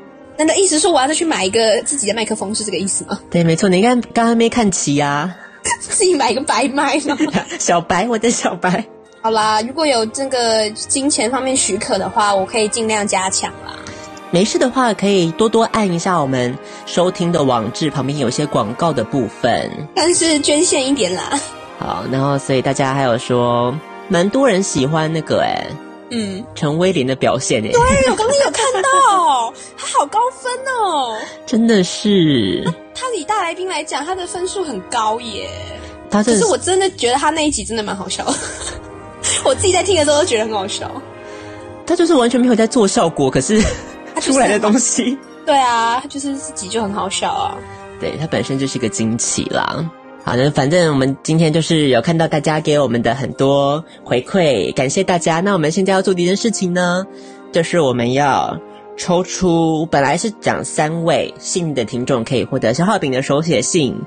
[0.45, 3.17] 那的意思是说我要再去买一个自己的麦克风，是这个意思吗？
[3.31, 3.69] 对，没错。
[3.69, 5.33] 你刚刚还没看齐啊。
[5.79, 7.17] 自己买一个白麦吗？
[7.57, 8.83] 小白，我的小白。
[9.21, 13.73] 好啦，如果有这个金钱方面许可的话，我可以尽量加强啦。
[14.31, 19.71] 没事的话，可以多多按一下我们收听的网址旁边有些广告的部分。
[19.95, 21.39] 但是捐献一点啦。
[21.79, 23.73] 好，然后所以大家还有说，
[24.09, 25.65] 蛮多人喜欢那个哎，
[26.09, 27.69] 嗯，陈威廉的表现哎。
[27.69, 31.17] 对，我刚刚有看到，他好高分哦。
[31.45, 32.63] 真的是。
[32.93, 35.49] 他以大来宾来讲，他的分数很高耶。
[36.09, 38.23] 他是我真的觉得他那一集真的蛮好笑，
[39.43, 40.89] 我自己在听的时候都觉得很好笑。
[41.87, 43.59] 他就是完全没有在做效果，可是
[44.13, 47.57] 他 出来的东西，对啊，他就是自己就很好笑啊。
[47.99, 49.83] 对，他本身就是一个惊奇啦。
[50.23, 55.41] 好的，反正我们今天就是有看到大家给我们的很多回馈，感谢大家。
[55.41, 57.05] 那我们现在要做的一件事情呢，
[57.51, 58.59] 就是我们要。
[58.95, 63.99] 抽出本来是讲三位幸运的听众可以获得消化饼的手写信，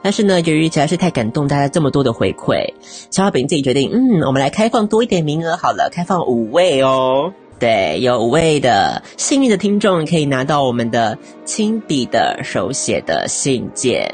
[0.00, 2.72] 但是呢，由于实在是太感动大家这么多的回馈，
[3.10, 7.34] 消化饼自己决定，嗯，我们来开放多一点名额好了，开放五位哦。
[7.58, 14.10] 对，有五位的幸运的听众可以拿到我们的亲笔的手写的信件，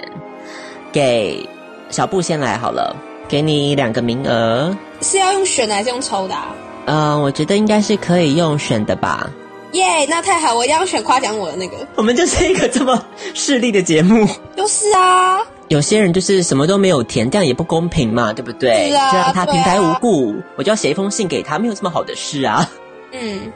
[0.97, 1.47] 给
[1.91, 2.97] 小布先来好了，
[3.29, 6.55] 给你两个名额，是要用选的还是用抽的啊？
[6.87, 9.31] 嗯，我觉得应该是可以用选的吧。
[9.73, 10.55] 耶，yeah, 那太好！
[10.55, 11.87] 我一定要选夸奖我的那个。
[11.97, 13.05] 我们就是一个这么
[13.35, 14.27] 势利的节目。
[14.57, 18.89] 就是啊，有些人就是什么都没有填，这样也不公平嘛，对不对？
[18.89, 22.67] 是啊，就让他平白无故，啊、我就要写一封信给他，没有这么好的事啊。
[23.13, 23.53] 嗯，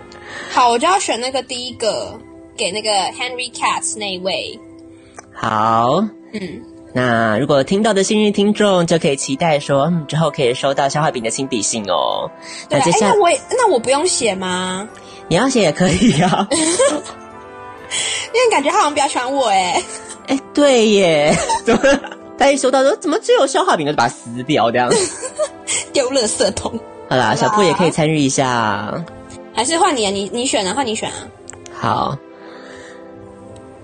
[0.51, 2.13] 好，我就要选那个第一个，
[2.55, 4.61] 给那个 Henry Katz 那一位。
[5.33, 12.31] 好，嗯，那如果听到的幸运听众就可以期待说，嗯，之后可以收到消化饼的亲笔信哦。
[12.69, 14.89] 那接下来，那我那我不用写吗？
[15.29, 16.59] 你要写也可以呀、啊， 因
[18.35, 19.81] 为感觉他好像比较喜欢我哎，
[20.27, 21.33] 哎，对耶，
[21.65, 21.81] 怎么
[22.37, 24.91] 他一收到说怎么只有消化饼就把它撕掉这样，
[25.93, 26.73] 丢垃圾桶。
[27.09, 29.05] 好啦，小布也可以参与一下，
[29.55, 30.11] 还是换你啊？
[30.11, 30.75] 你你选啊？
[30.75, 31.17] 换你选啊？
[31.79, 32.19] 好，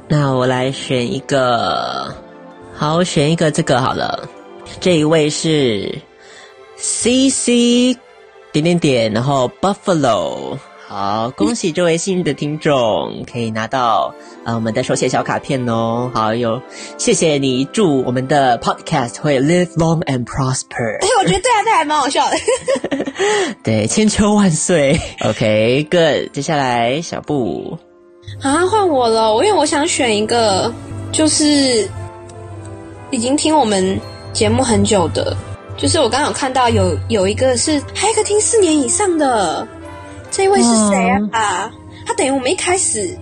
[0.08, 2.12] 那我来选一个，
[2.76, 4.28] 好，我选一个这个好了，
[4.80, 5.98] 这一位是
[6.76, 7.96] C C
[8.52, 10.58] 点点点，然后 Buffalo。
[10.88, 16.10] 好，恭喜这位幸运的听众可以拿到呃我们的手写小卡片哦。
[16.14, 16.60] 好，有
[16.96, 21.00] 谢谢你，祝我们的 podcast 会 live long and prosper。
[21.00, 22.36] 哎，我觉得对啊，这还蛮好笑的。
[23.64, 25.00] 对，千秋万岁。
[25.24, 26.30] OK，good。
[26.32, 27.76] 接下来小布
[28.42, 29.34] 啊，换我了。
[29.34, 30.72] 我因为我想选一个，
[31.10, 31.88] 就是
[33.10, 33.98] 已经听我们
[34.32, 35.36] 节目很久的，
[35.76, 39.66] 就是我刚刚有看到有有一个是还有一个听四年以上的。
[40.28, 41.18] 这位是谁啊？
[41.32, 41.72] 啊，
[42.04, 43.16] 他等于我们一开始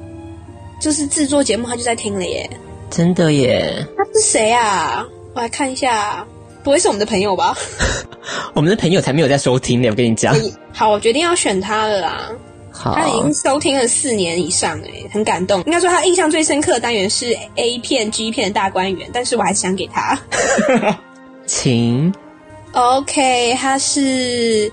[0.81, 2.49] 就是制作节目，他就在听了耶！
[2.91, 3.87] 真的耶！
[3.97, 5.07] 他是谁啊？
[5.35, 6.27] 我来看一下，
[6.65, 7.57] 不会是我们的朋友吧？
[8.55, 10.35] 我们的朋友才没有在收听呢，我跟你讲。
[10.73, 12.31] 好，我决定要选他了啦。
[12.77, 15.63] 好，他已经收听了四年以上，哎，很感动。
[15.65, 20.19] 应该说他印象最深刻的单元是 A 片、G 片的大观园，但是我还是想给他，
[21.47, 22.13] 请。
[22.73, 24.73] OK，他是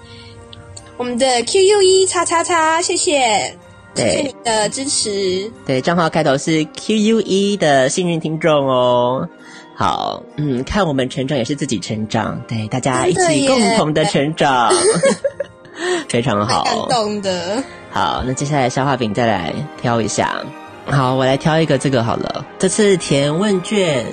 [0.97, 3.55] 我们的 QU 一叉叉叉，谢谢，
[3.93, 5.51] 谢谢你的支持。
[5.67, 9.29] 对，账号开头是 QUE 的幸运听众哦。
[9.75, 14.73] 好，嗯，看我们成长也是自己成长，对，大家一起共同的成长，
[16.09, 17.63] 非常好，感动的。
[17.91, 20.41] 好，那接下来消化饼再来挑一下。
[20.86, 22.45] 好，我来挑一个这个好了。
[22.58, 24.06] 这次填问卷，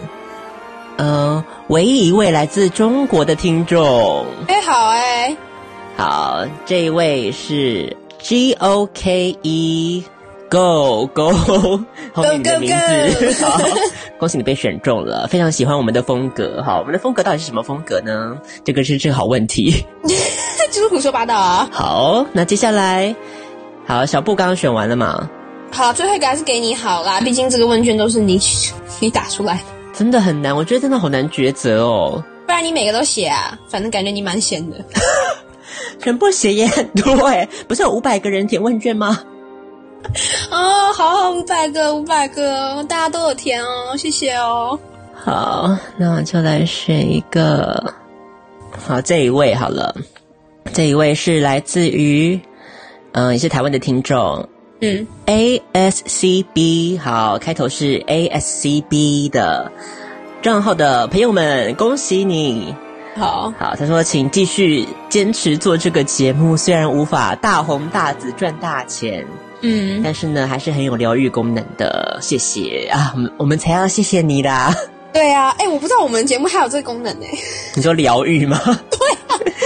[0.97, 4.27] 嗯、呃，唯一一位来自中国的听众。
[4.47, 5.37] 哎、欸，好哎、欸，
[5.97, 10.05] 好，这一位是 G O K E。
[10.51, 11.31] Go go，
[12.14, 13.69] 后面你的名字 go, go, go.
[13.69, 13.69] 好，
[14.19, 16.62] 恭喜你被选中了，非常喜欢我们的风格。
[16.64, 18.35] 好，我们的风格到底是什么风格呢？
[18.64, 19.85] 这个是正好问题，
[20.73, 21.69] 就是胡说八道啊。
[21.71, 23.14] 好，那接下来，
[23.88, 25.27] 好，小布刚刚选完了嘛？
[25.72, 28.38] 好，最后一个还是给你好啦，毕竟这个问卷都是你
[29.01, 29.62] 你打出来的，
[29.94, 32.22] 真的很难，我觉得真的好难抉择哦。
[32.46, 34.77] 不然你每个都写啊，反正感觉你蛮闲的，
[35.98, 39.22] 全部写也很多哎，不是有五百个人填问卷吗？
[40.53, 44.79] 哦，好好，五百个，五百个，大家都有填哦，谢谢哦。
[45.14, 47.94] 好，那我就来选一个。
[48.87, 49.94] 好，这一位好了，
[50.74, 52.38] 这一位是来自于，
[53.12, 54.49] 嗯、呃，也是台湾的听众，
[54.81, 59.71] 嗯，A S C B，好，开头是 A S C B 的
[60.42, 62.75] 账号的朋友们，恭喜你。
[63.16, 69.27] 好好，他说，请继续坚持做这个节目，虽然无法大红大紫赚大钱。
[69.61, 72.16] 嗯，但是呢，还是很有疗愈功能的。
[72.23, 74.73] 谢谢啊，我们我们才要谢谢你啦。
[75.12, 77.27] 对啊，哎，我不知道我们节目还有这个功能呢。
[77.75, 78.61] 你说疗愈吗？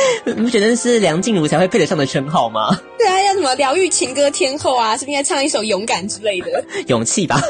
[0.24, 2.78] 你不觉得是梁静茹才会配得上的称号吗？
[2.98, 4.96] 对啊，要什么疗愈情歌天后啊？
[4.96, 6.64] 是不是应该唱一首《勇敢》之类的？
[6.86, 7.40] 勇气吧。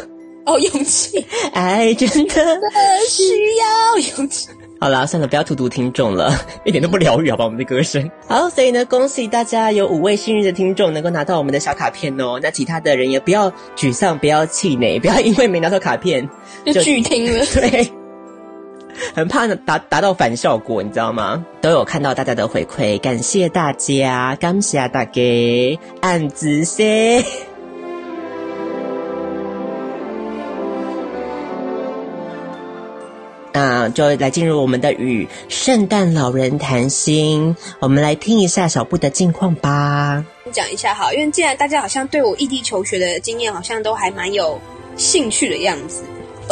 [0.44, 2.60] 哦，勇气，爱真的
[3.08, 3.22] 需
[3.56, 4.48] 要勇气。
[4.80, 6.36] 好啦，算了，不要荼毒听众了，
[6.66, 7.44] 一点都不疗愈，好吧？
[7.44, 8.10] 我们的歌声。
[8.26, 12.40] 好，所以呢，恭喜大家有五位幸运的听众能够拿到我们的小卡片哦。
[12.42, 16.28] 那其他的人也不要沮丧，不要气馁，不要因为没拿到卡片
[16.66, 17.46] 就拒听了。
[17.54, 17.92] 对，
[19.14, 21.44] 很怕达达到反效果，你知道吗？
[21.60, 27.24] 都有看到大家的回馈，感谢大家，感谢大家，按子些。
[33.52, 40.24] 那 就来进入我们的与圣诞老人谈心，我们来听一下小布的近况吧。
[40.52, 44.60] 讲一下哈，因为既然大家好像对我异地求学的经验好像都还蛮有
[44.96, 46.02] 兴趣的样子。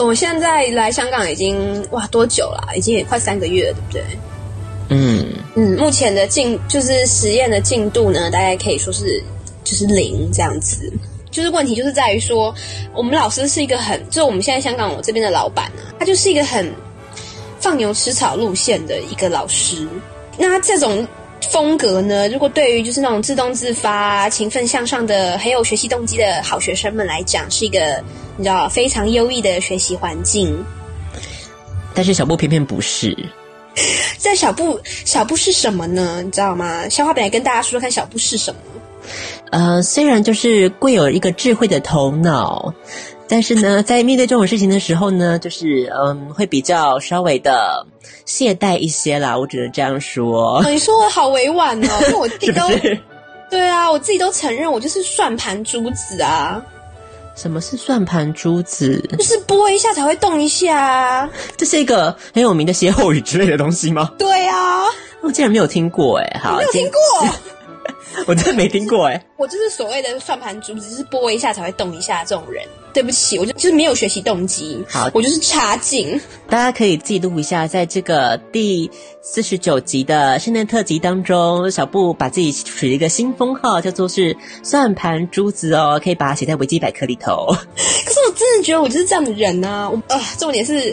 [0.06, 2.76] 我现在来香港已经哇多久了？
[2.76, 4.02] 已经也快三个月了，对不对？
[4.88, 9.22] 嗯嗯，目前的进就是实验的进度呢，大概可以说是
[9.62, 10.92] 就是零这样子。
[11.30, 12.54] 就是问题就是在于说，
[12.94, 16.72] 我们老师是一个很，就我们现在香港我这边的老板啊，他就是一个很。
[17.62, 19.86] 放牛吃草路线的一个老师，
[20.38, 21.06] 那这种
[21.50, 28.02] 风格呢，如果对于就是那种自动自发、勤奋向上的、很有学习动机的好学生们来讲，是一个
[28.40, 30.64] 你知道非常优异的学习环境。
[31.92, 33.14] 但是小布偏偏不是。
[34.16, 36.22] 在小布，小布是什么呢？
[36.22, 36.88] 你知道吗？
[36.88, 38.60] 小花本来跟大家说说看，小布是什么？
[39.50, 42.72] 呃，虽然就是贵有一个智慧的头脑。
[43.28, 47.86] 但是呢，在面对这种事情的时候呢，就是嗯，会比较稍微的
[48.24, 49.36] 懈怠一些啦。
[49.36, 50.64] 我只能这样说。
[50.66, 52.62] 你说我好委婉哦，因为我自己都
[53.50, 56.64] 对啊，我自己都承认我就是算盘珠子啊。
[57.40, 59.02] 什么是算盘珠子？
[59.16, 61.30] 就是拨一下才会动一下啊。
[61.56, 64.12] 这是一个很有名的歇后语之类的东西吗？
[64.18, 64.84] 对啊，
[65.22, 67.28] 我竟然没有听过哎，好，没有听过。
[68.26, 72.64] 我真的没听过哎，我就是所谓的算盘珠子，就是拨一下才会动一下这种人。
[72.92, 74.84] 对不起，我就就是没有学习动机。
[74.88, 76.20] 好，我就是差劲。
[76.48, 78.90] 大家可以记录一下，在这个第
[79.22, 87.46] 四十九集的圣诞特辑当中，小布把自己取了一个新封号，叫做是算盘珠子哦，可以把它写在维基百科里头。
[88.04, 89.88] 可是我真的觉得我就是这样的人啊！
[89.88, 90.92] 我啊、呃，重点是。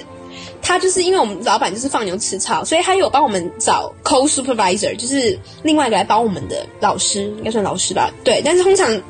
[0.62, 8.12] 他就是因为我们老板就是放牛吃草，所以他有帮我们找 co-supervisor，就是另外一个来帮我们的老师，应该算老师吧？
[8.24, 8.42] 对。
[8.44, 9.02] 但是通常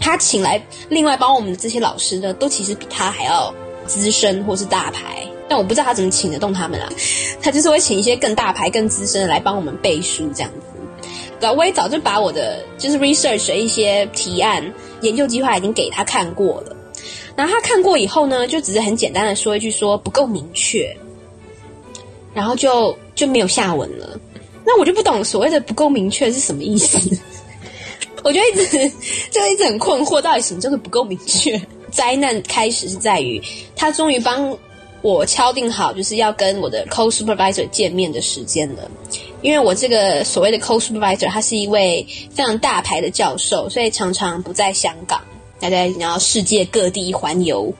[0.00, 3.52] 他请来另外帮我们的这些老师呢，都其实比他还要
[3.86, 5.26] 资深或是大牌。
[5.48, 6.88] 但我不知道他怎么请得动他们啊。
[7.42, 10.56] 他就是会请一些更大牌、更资深的来帮我们背书这样子。
[11.40, 14.72] 然后我也早就把我的就是 research 的一些提案、
[15.02, 16.76] 研究计划已经给他看过了。
[17.38, 20.92] 然后他看过以后呢，就只是很简单的说一句说不够明确，
[22.34, 24.18] 然后就就没有下文了。
[24.66, 26.98] 那我就不懂所谓的不够明确是什么意思。
[28.24, 28.66] 我就一直
[29.30, 31.56] 就一直很困惑，到底什么叫做不够明确？
[31.92, 33.40] 灾难开始是在于
[33.76, 34.58] 他终于帮
[35.00, 38.90] 我敲定好，就是要跟我的 co supervisor 见面的时间了。
[39.42, 45.20] 因为我这个所谓的 co-supervisor，他是一位非常大牌的教授，所以常常不在香港，
[45.60, 47.72] 他在然后世界各地环游。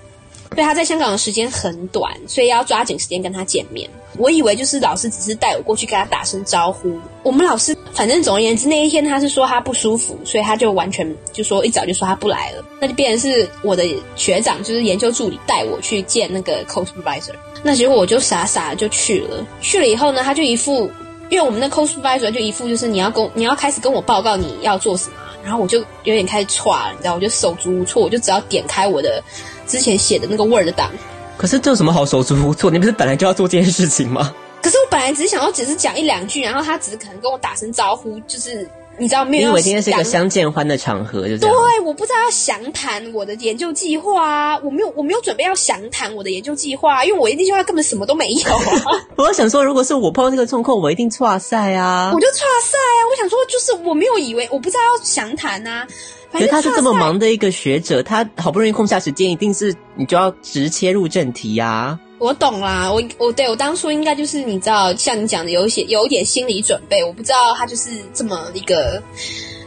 [0.56, 3.88] 对，他在香港的时间很短，所以要抓紧时间跟他见面。
[4.16, 6.90] 我以为就是老师只是带我过去跟他打声招呼。
[7.22, 12.64] 我们老师反正总而言之那一天他是说他不舒服，所以他就完全就说一早就说他不来了。
[12.80, 13.84] 那就变成是我的
[14.16, 17.34] 学长，就是研究助理带我去见那个 co-supervisor。
[17.62, 19.46] 那结果我就傻傻的就去了。
[19.60, 20.90] 去了以后呢，他就一副，
[21.28, 29.22] 因为我们的 co-supervisor 就一副就是你要跟你要开始跟我报告你要做什么，然后我就有点开始歘，你知道，我就手足无措，我就只要点开我的。
[29.66, 30.90] 之前写的那个 Word 档，
[31.36, 32.70] 可是这有什么好手足无措？
[32.70, 34.34] 你不是本来就要做这件事情吗？
[34.62, 38.66] 可是我本来只是想要只是讲一两句，然后他只是可能跟我打声招呼，就是
[38.98, 39.48] 你知道没有？
[39.48, 41.56] 因为今天是一个相见欢的场合，就这样。
[41.56, 49.06] 对，我不知道要详谈我的研究计划啊，我没有我没有准备要详谈我的研究计划，因为我研究计划根本什么都没有啊。
[49.16, 52.10] 我想说，如果是我碰到这个状况，我一定岔赛啊！
[52.14, 53.00] 我就岔赛啊！
[53.10, 55.86] 我想说，就是我没有以为，我不知道要详谈啊。
[56.30, 62.00] 可是他是这么忙的一个学者，他好不容易空下时间，一定是你就要直切入正题呀、啊。
[62.18, 67.02] 我懂啦，我我对我当初应该就是你知道，像你讲的有一些有一点心理准备。
[67.02, 69.02] 我不知道他就是这么一个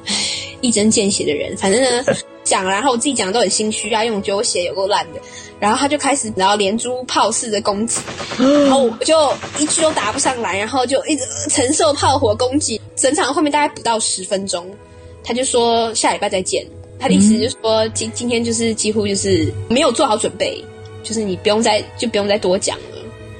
[0.06, 0.16] 唉
[0.60, 1.56] 一针见血的人。
[1.56, 2.04] 反正呢
[2.43, 5.20] 讲，然后我自己讲的都很心虚啊，因为我觉得我写有够烂的。
[5.60, 8.02] 然后他就开始然后连珠炮似的攻击，
[8.38, 14.68] 然后我就一句都答不上来，然后就一直承受炮火攻击，整场后面大概不到十分钟。
[15.24, 16.66] 他就说下礼拜再见，
[16.99, 20.66] 他的意思就是说今今天就是几乎就是没有做好准备，
[21.04, 22.84] 就是你不用再就不用再多讲了。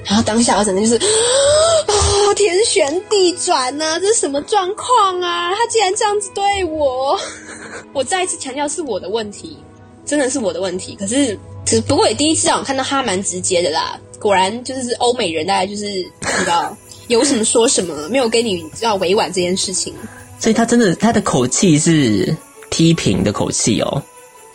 [0.04, 5.54] 然后当下我整个就是哦，天旋地转呐、啊，这是什么状况啊？
[5.54, 7.18] 他竟然这样子对我！
[7.94, 9.56] 我再一次强调是我的问题，
[10.04, 10.96] 真的是我的问题。
[10.98, 19.94] 可是只不过也第一次让我看到他蛮直接的啦，果然就是欧美人大概就是你知道有什么说什么，没有跟你要委婉这件事情。
[20.40, 22.36] 所以他真的，他的口气是
[22.70, 24.02] 批评的口气哦。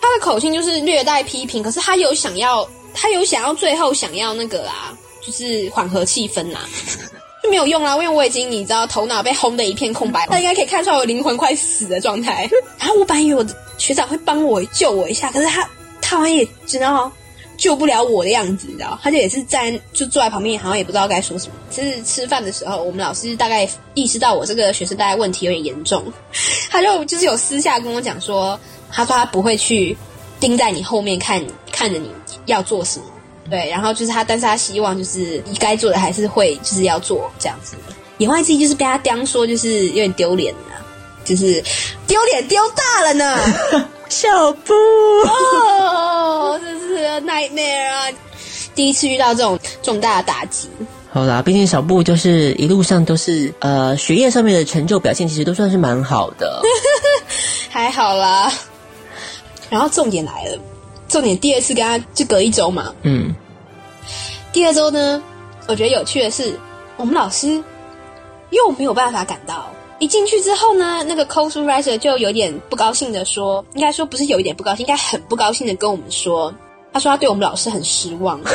[0.01, 6.59] 他的口气就是略带批评，可是他有想要，他有想要最后想要那个啊，就是缓和气氛呐，
[7.43, 12.49] 就没有用啦，因为我已经你知道头脑被轰的一片空白，他应该可以看出来我灵魂快死的状态。
[12.79, 15.69] 然后我本以为我的学长会帮我救我一下，可是他
[16.01, 17.11] 他好像也知道。
[17.57, 18.99] 救不了我的样子，你知道？
[19.01, 21.55] 他就也是在就坐在旁边，好像也不知道该说什么。
[21.71, 26.03] 就是吃饭的时候，我们老师大概意识到我这个学生大概问题有点严重，
[26.69, 28.59] 他就就是有私下跟我讲说，
[28.91, 29.97] 他说他不会去
[30.39, 32.09] 盯在你后面看看着你
[32.45, 33.05] 要做什么，
[33.49, 37.75] 对，然后就是他，但是他希望就是你该做的还是会就是要做这样子。
[38.17, 40.85] 言外之意就是被他刁说，就是有点丢脸了，
[41.23, 41.63] 就是
[42.07, 43.39] 丢脸丢大了呢。
[44.09, 44.73] 小布
[45.27, 48.07] 哦，这是 nightmare 啊！
[48.73, 50.69] 第一次遇到这种重大的打击。
[51.11, 56.61] 好啦，毕竟小布就是一路上都是呃学业上面的成就表现，其实都算是蛮好的，
[57.69, 58.51] 还好啦。
[59.69, 60.57] 然后重点来了，
[61.07, 63.33] 重点第二次跟他就隔一周嘛，嗯，
[64.53, 65.21] 第二周呢，
[65.67, 66.57] 我觉得有趣的是，
[66.95, 67.63] 我们老师
[68.49, 69.65] 又没有办法赶到。
[69.99, 76.53] 一进去之后呢，那个 co-supervisor 就有点不高兴的说，应该说不是有一点不高兴，应该很不高兴的跟我们说，
[76.93, 78.39] 他说他对我们老师很失望，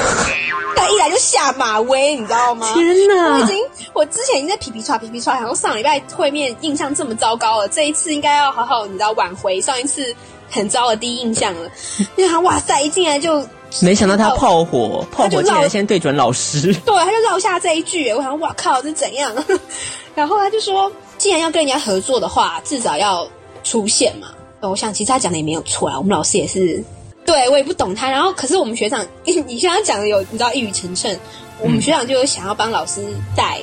[0.76, 2.72] 他一来就下马威，你知道吗？
[2.74, 3.34] 天哪！
[3.34, 3.58] 我已经，
[3.92, 10.14] 我之前已经在皮皮刷皮皮刷，然后上礼拜会面印象这么糟糕了，这一次应该要好好你知道挽回上一次
[10.52, 11.68] 很糟的第一印象了。
[12.16, 13.44] 因为他哇塞，一进来就
[13.80, 19.34] 没想到他炮火，炮火竟然先对准老师， 对，他就撂下这一句，我想哇靠，这怎样？
[20.14, 20.92] 然后他就说。
[21.18, 23.24] 既然要跟人家合作的话，至少要
[23.62, 24.26] 出现嘛。
[24.60, 25.96] 我想其实他讲的也没有错啊。
[25.96, 26.82] 我们老师也是，
[27.24, 28.10] 对我也不懂他。
[28.10, 31.16] 然后可是我们学长，你像他讲的有，你知道一语成谶。
[31.60, 33.60] 我们学长就有想要帮老师带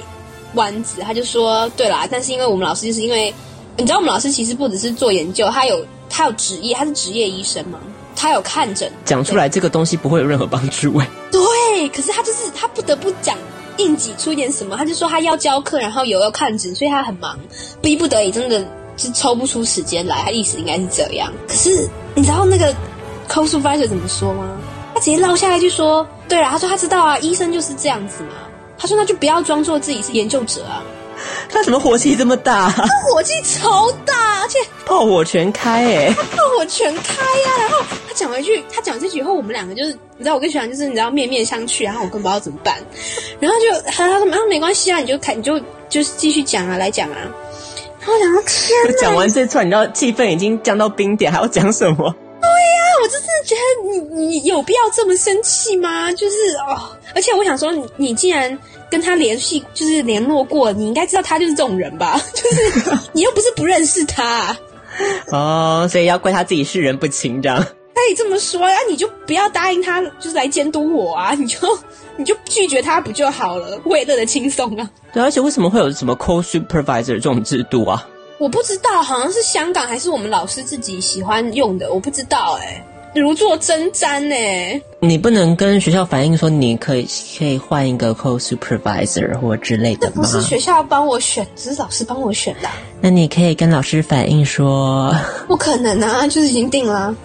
[0.53, 3.33] 弯子，他就说：对啦，但是因为我们老师就是因为
[3.75, 7.79] 你知道，我们老师其实不只是做研究，他有他有职业，他是职业医生嘛，
[8.15, 8.91] 他有看诊。
[9.05, 11.07] 讲出来这个东西不会有任何帮助哎。
[11.31, 13.37] 对，可是他就是他不得不讲。
[13.77, 17.39] 硬挤出一点什么，他就说他要教课，然后有要看诊，所以他很忙，
[17.81, 18.61] 逼不得已，真的
[18.97, 20.21] 是抽不出时间来。
[20.21, 21.31] 他意思应该是这样。
[21.47, 22.75] 可是你知道那个
[23.29, 24.57] co-supervisor 怎么说吗？
[24.93, 28.33] 他直接落下来就说：“对了，他说他知道啊，医生就是这样子嘛。”
[28.77, 30.83] 他说：“那就不要装作自己是研究者啊。”
[31.49, 32.69] 他怎么火气这么大？
[32.71, 36.13] 他火气超大，而且炮火全开哎！
[36.15, 37.59] 他 炮火全开呀、啊！
[37.59, 42.75] 然后他讲了一句，他讲这句以后，我们两个就是你知道，我跟学长就是你知道面面相觑，然后我根本不知道怎么办。
[43.39, 45.59] 然后就他他说没没关系啊，你就开你就
[45.89, 47.17] 就是继续讲啊，来讲啊。
[47.99, 49.01] 然后我想说天哪！
[49.01, 52.15] 讲完这串，你知道气氛已经降到冰点，还要讲什么？
[52.41, 56.11] 对呀、啊，我就是觉得你你有必要这么生气吗？
[56.13, 56.35] 就是
[56.67, 56.97] 哦。
[57.15, 58.57] 而且我想说你，你既然
[58.89, 62.19] 跟他联系，就是联络过，你应该知道他就是这种人吧？
[62.33, 64.55] 就是你又不是不认识他。
[65.31, 67.65] 哦，所以要怪他自己是人不清这样。
[67.93, 71.57] 可以这么说啊，你就不要答应他，就是来监督我啊， 你就
[72.15, 73.79] 你就拒绝他不就好了？
[73.83, 74.89] 我也乐得轻松啊。
[75.11, 78.07] 对，而且为什么会有什么 co-supervisor 这种制度啊？
[78.37, 82.85] 我不知道，好像是香港还是我们老师自己喜欢用的，我不知道哎、欸。
[83.15, 84.81] 如坐针毡呢？
[84.99, 87.07] 你不能跟学校反映说你可以
[87.37, 90.13] 可以换一个 co-supervisor 或之类的吗？
[90.17, 92.69] 不是学校帮我选，只是老师帮我选的。
[93.01, 95.15] 那你可以跟老师反映说，
[95.47, 97.15] 不可能啊，就是已经定了。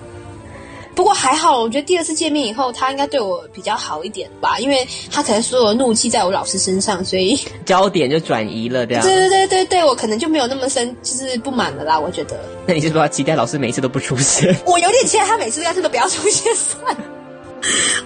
[0.95, 9.03] 不过还好，我觉得第二次见面以后，他应该对我比较好一点吧，因为他可能所有的怒气在我老师身上，所以 焦点就转移了，这样。
[9.03, 11.99] 对对对对对，我可能就没有那么深，就是不满了啦。
[11.99, 12.39] 我觉得。
[12.67, 14.55] 那你是不是要期待老师每次都不出现？
[14.67, 17.05] 我有点期待他每次干脆都不要出现算了。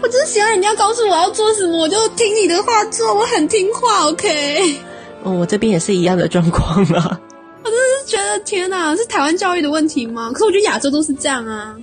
[0.01, 4.07] 我就是喜欢人家告诉我要做什么，我就听你的话做，我很听话。
[4.07, 4.77] OK。
[5.25, 7.21] 哦，我这边也是一样的状况啊。
[7.65, 10.31] 我真的是觉得天哪，是台湾教育的问题吗？
[10.33, 11.77] 可是我觉得亚洲都是这样啊。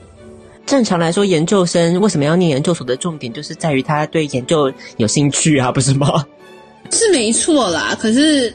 [0.65, 6.25] 正常来说，研究生为什么要念研究所的重点，就是在于他对研究有兴趣啊，不是吗？
[6.91, 8.53] 是没错啦，可是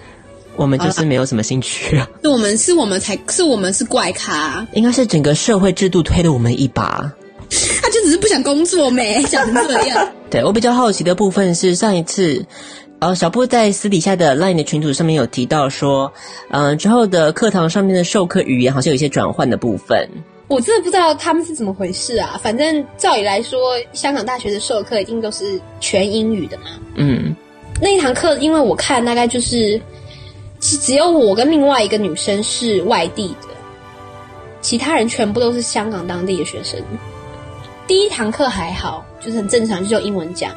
[0.56, 2.08] 我们就是没有什么兴趣啊。
[2.22, 7.12] 是我们是我们才是我们是怪咖，应该是整个社会制度推了我们一把。
[7.82, 10.08] 他就只是不想工作没，想成这样。
[10.30, 12.44] 对，我比较好奇的部分是上一次，
[13.00, 16.12] 呃，小布在私底下的 LINE 的群组上面有提到说，
[16.50, 20.08] 嗯、呃，之后的课堂上面的授课语言好像有一些转换的部分。
[20.50, 22.38] 我真的不知道他们是怎么回事啊！
[22.42, 26.64] 反正照理来说，香港大学的授课一定都是全英语的嘛。
[26.96, 27.36] 嗯，
[27.80, 29.80] 那一堂课，因为我看大概就是，
[30.58, 33.46] 只只有我跟另外一个女生是外地的，
[34.60, 36.82] 其他人全部都是香港当地的学生。
[37.86, 40.50] 第一堂课还好，就是很正常，就用英文讲。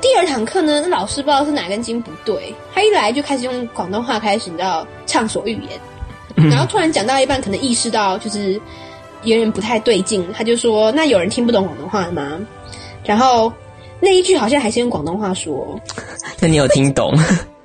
[0.00, 5.80] 第二堂课呢，那老师不知道是哪根筋不对，他一来就开始用广东话开始，你知道畅所欲言，
[6.36, 8.60] 嗯、然后突然讲到一半，可能意识到就是。
[9.22, 12.38] 有点不太对劲，他就说：“那有人听不懂广东话吗？”
[13.04, 13.52] 然后
[14.00, 15.78] 那一句好像还是用广东话说。
[16.40, 17.12] 那你有听懂？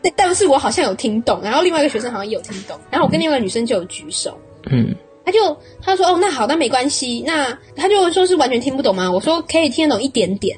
[0.01, 1.39] 但 但是我好像有听懂。
[1.43, 2.77] 然后另外一个学生好像也有听懂。
[2.89, 4.37] 然后我跟另外一个女生就有举手。
[4.69, 4.95] 嗯，
[5.25, 9.09] 他就他说：“哦，那好，那没关系。”那他就说是完全听不懂吗？
[9.11, 10.57] 我说可以听得懂一点点。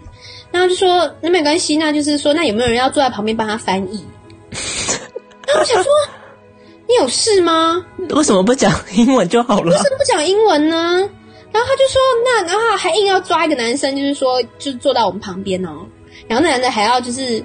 [0.52, 4.04] 然后就说那没关系，那就是说那有没有人要坐在旁边帮他翻译？
[5.48, 5.91] 然后我想说。
[6.88, 7.86] 你有事吗？
[8.12, 9.72] 为什么不讲英文就好了？
[9.72, 11.10] 为什么不讲英文呢？
[11.52, 15.86] 然后他就说，那然后还硬要抓一个男生，就是说，就是坐到我们旁边哦。
[16.28, 17.44] 然后那男的还要就是，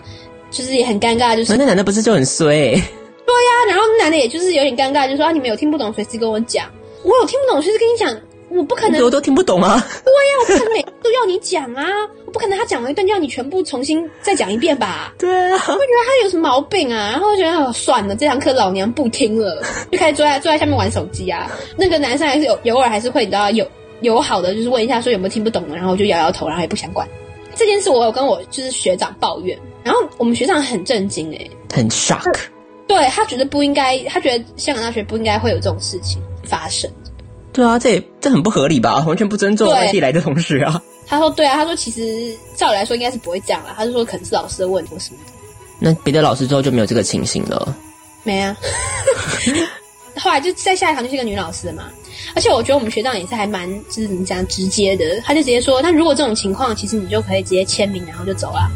[0.50, 2.70] 就是也很尴尬，就是那男的不是就很衰？
[3.24, 6.66] 对呀，然后那男的也就是有点尴尬，就说啊，你们有听不懂，随时跟我讲。
[7.04, 8.20] 我有听不懂，随时跟你讲。
[8.54, 9.82] 我不可能，我都听不懂啊！
[10.04, 11.86] 对呀，我不可能每都要你讲啊！
[12.26, 15.12] 我不可能他讲完一段就要你全部重新再讲一遍吧？
[15.18, 17.10] 对啊，我觉得他有什么毛病啊？
[17.12, 21.50] 然后我觉得哦，算了，这堂课老娘不听了，就开始坐在坐在下面玩手机啊。
[21.76, 23.66] 那个男生还是有偶尔还是会你知道有
[24.00, 27.08] 友好的，就是问一下说有没有听不懂的，然后我就摇摇头，然后也不想管
[27.54, 27.90] 这件事。
[27.90, 32.34] 我有跟我就是学长抱怨，然后我们学长很震惊诶、欸，很 shock，
[32.86, 36.90] 对他觉得不应该，他觉得香港大学不应该会有这种事情发生。
[37.52, 39.02] 对啊，这也这很不合理吧？
[39.06, 40.82] 完全不尊重外地来的同事啊！
[41.06, 43.74] 他说：“对啊，他说其实照理来说应该是不会这样啦。
[43.76, 45.32] 他就说可能是老师的问题什么的。
[45.78, 47.76] 那别的老师之后就没有这个情形了？
[48.22, 48.56] 没啊。
[50.16, 51.84] 后来就在下一堂就是一个女老师嘛，
[52.34, 58.70] 而且我觉得我们学长也是还蛮就是怎么讲直接的，他就直接说：那如果这种情况，其实你就可以直接签名，然后就走了。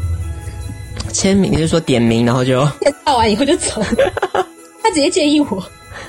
[1.13, 2.59] 签名，你是说点名，然后就
[3.05, 3.81] 到完以后就走？
[4.83, 5.63] 他直接建议我。”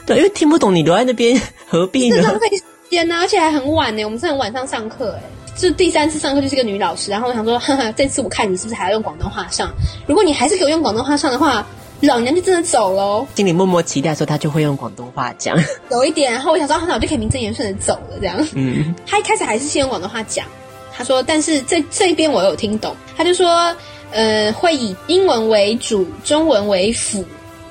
[0.08, 2.22] 对，因为听不懂，你留在那边何必呢？
[2.22, 4.02] 浪费时间呢，而且还很晚呢。
[4.04, 5.22] 我们是很晚上上课，哎，
[5.54, 7.10] 就第三次上课就是个女老师。
[7.10, 9.70] 然后我想说，哈哈，这次我看你是不是还要用广东话上？
[10.06, 11.66] 如果你还是给我用广东话上的话，
[12.00, 13.26] 老娘就真的走喽。
[13.34, 15.54] 心里默默期待说，他就会用广东话讲。
[15.90, 18.34] 有一点，然后我想说，那我就可以名正言顺的走了，这样。
[18.54, 18.94] 嗯。
[19.06, 20.46] 他一开始还是先用广东话讲，
[20.96, 23.76] 他说，但是这这边我有听懂，他就说，
[24.10, 27.22] 呃，会以英文为主，中文为辅。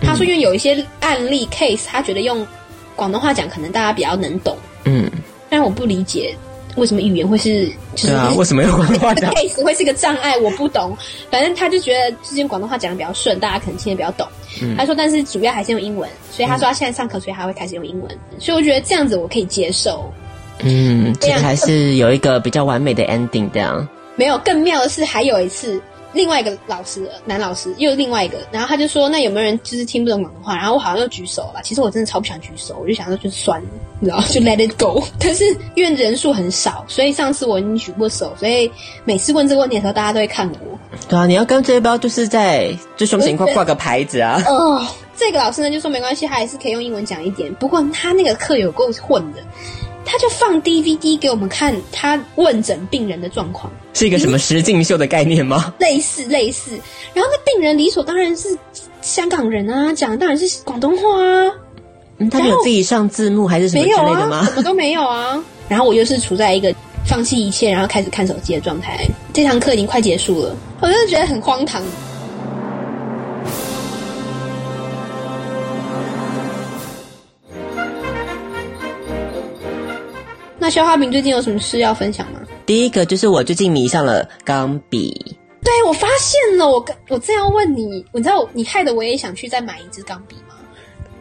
[0.01, 2.45] 他说：“因为有一些案例 case，他觉得用
[2.95, 4.55] 广东话讲，可能大家比较能懂。
[4.85, 5.09] 嗯，
[5.49, 6.35] 但我不理解
[6.75, 10.37] 为什么语言会是，就是啊，为什么用广东话讲 case 会是个障碍？
[10.37, 10.95] 我不懂。
[11.31, 14.27] 反正他就觉得就是用广东话讲的比较顺，大家可能听得比较懂。
[14.61, 18.17] 嗯，他说，但是主要还是用英文，所以他说他现在上课，所以他会开始用英文。
[18.39, 20.11] 所以我觉得这样子我可以接受。
[20.59, 23.87] 嗯，这个还是有一个比较完美的 ending 这样。
[24.15, 25.81] 没有，更妙的是还有一次。”
[26.17, 30.57] 另外一个老师，男老师又另外一个，然后他就说，那有没有人就是听不懂广东话？
[30.57, 31.61] 然后我好像又举手了。
[31.63, 33.67] 其实我真的超不想举手，我就想说就算了，
[34.01, 35.01] 然后就 let it go。
[35.19, 35.45] 但是
[35.75, 38.69] 因为人数很少，所以上次我已经举过手，所以
[39.05, 40.79] 每次问这个问题的时候，大家都会看我。
[41.07, 44.41] 对啊，你要跟这一包就是在就胸前挂挂个牌子啊。
[44.47, 44.83] 哦，
[45.15, 47.53] 这个老师呢就说没关系，他还是可以用英文讲一点。
[47.55, 49.43] 不过他那个课有够混的。
[50.07, 55.73] 他就放 DVD 给我们看，他问诊病人的状况，是一个什么实境秀的概念吗？
[55.79, 56.71] 类似类似，
[57.13, 58.57] 然后那病人理所当然是
[59.01, 61.51] 香港人啊，讲的当然是广东话啊。
[62.19, 64.37] 嗯，他没有自己上字幕还是什么之类的吗？
[64.37, 65.43] 啊，什么都没有啊。
[65.69, 66.73] 然后我又是处在一个
[67.05, 69.05] 放弃一切，然后开始看手机的状态。
[69.33, 71.83] 这堂课已经快结束了，我真的觉得很荒唐。
[80.67, 82.41] 那消化饼最近有什么事要分享吗？
[82.65, 85.15] 第一个就是我最近迷上了钢笔。
[85.63, 90.55] 对，我发现了，我我正要问你，你知道你害得我也想去再买一支钢笔吗？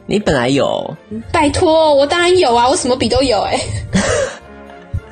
[0.06, 0.92] 你本来有？
[1.30, 3.62] 拜托，我当然有啊，我什么笔都有哎、欸。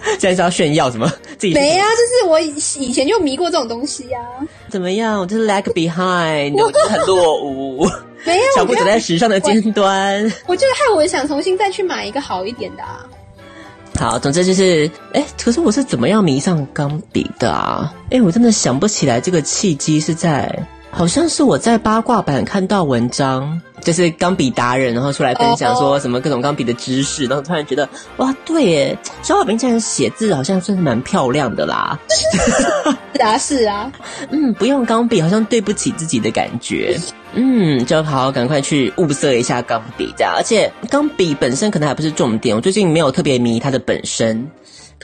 [0.18, 1.06] 现在是要炫耀什么？
[1.38, 4.42] 自己没啊，就是我以前就迷过这种东西呀、啊。
[4.68, 5.20] 怎么样？
[5.20, 7.86] 我就是 lag behind， 我就是很落伍。
[8.24, 10.24] 没有，小步走在时尚的尖端。
[10.48, 13.06] 我就是害我想重新再去买一个好一点的啊。
[13.96, 17.94] 好，总之就是，哎，可是我是怎么样迷上钢笔的啊？
[18.10, 27.88] 哎，我真的想不起来这个契机是在，好像是我在八卦版看到文章，就是钢笔达人，然后出来分享说什么各种钢笔的知识，然后突然觉得，
[28.18, 31.98] 哇，对耶，小小平这样写字好像算是蛮漂亮的啦。
[33.14, 33.92] 是啊，是啊，
[34.30, 36.96] 嗯，不用钢笔好像对不起自己的感觉。
[37.34, 40.32] 嗯，就好好赶快去物色一下钢笔，这样。
[40.36, 44.48] 而且钢笔本身可能还不是重点，我最近没有特别迷它的本身。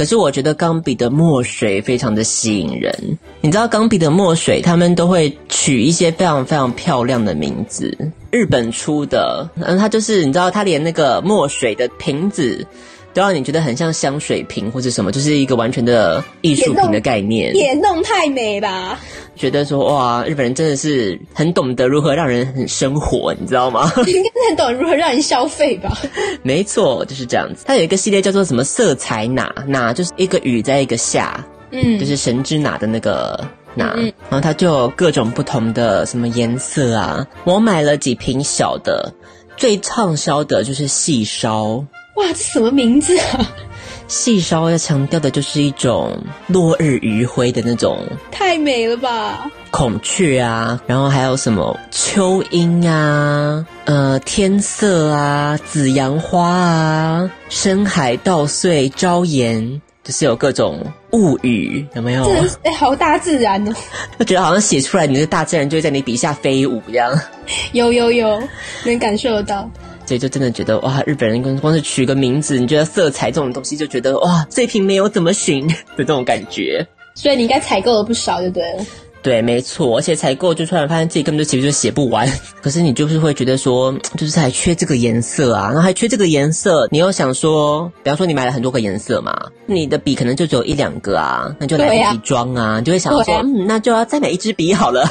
[0.01, 3.19] 可是我觉得钢笔的墨水非常的吸引人。
[3.43, 7.95] 你知道钢笔的墨水，他们都会取一些非常非常漂亮的名字。
[8.31, 12.67] 日本出的，嗯，它就是你知道，它连那个墨水的瓶子。
[13.13, 17.55] 都让你觉得很像香水瓶或者什么，就是一个完全的艺术品的概念。
[17.55, 18.99] 也弄太美吧？
[19.37, 23.91] 觉得说哇，日本人真的是很懂得如何让人很生活，你知道吗？
[24.07, 25.97] 应该是很懂得如何让人消费吧？
[26.43, 27.65] 没错，就是这样子。
[27.67, 33.43] 它有一个系列叫做什么色彩哪哪，就是一个雨在一个下，嗯，就是神之哪的那个
[33.75, 37.27] 哪，嗯，然后它就有各种不同的什么颜色啊。
[37.45, 39.11] 我买了几瓶小的，
[39.57, 41.83] 最畅销的就是细烧。
[42.15, 43.49] 哇，这什么名字啊？
[44.09, 47.97] 细烧要强调的就是一种落日余晖的那种，
[48.33, 49.49] 太美了吧！
[49.71, 62.29] 孔雀啊，然后还有什么秋莺啊，呃，天色啊，紫阳花啊，深海稻穗朝颜，就是有各种物语，有没有？
[62.65, 63.73] 哎，好大自然哦！
[64.19, 67.17] 我觉得好像写出来，你的大自然就会在你笔下飞舞一样。
[67.71, 68.43] 有有有，
[68.85, 69.71] 能感受得到。
[70.11, 76.85] 所以就真的觉得哇，日本人光光是取个名字，你觉得色彩这种东西就觉得哇，这瓶没有怎么寻 的这种感觉。
[77.15, 78.85] 所以你应该采购了不少，就对了。
[79.23, 82.29] 对，没错，而且采购就突然发现自己根本就其实就写不完。
[82.61, 89.33] 可是你就是会觉得说， 就是还缺这个颜色啊，然后还缺这个颜色，你又想说，比方说你买了很多个颜色嘛，
[89.67, 95.09] 你的笔可能就只有一两个啊，那就来不及装啊，你就会想说，嗯，那就要再买一支笔好了。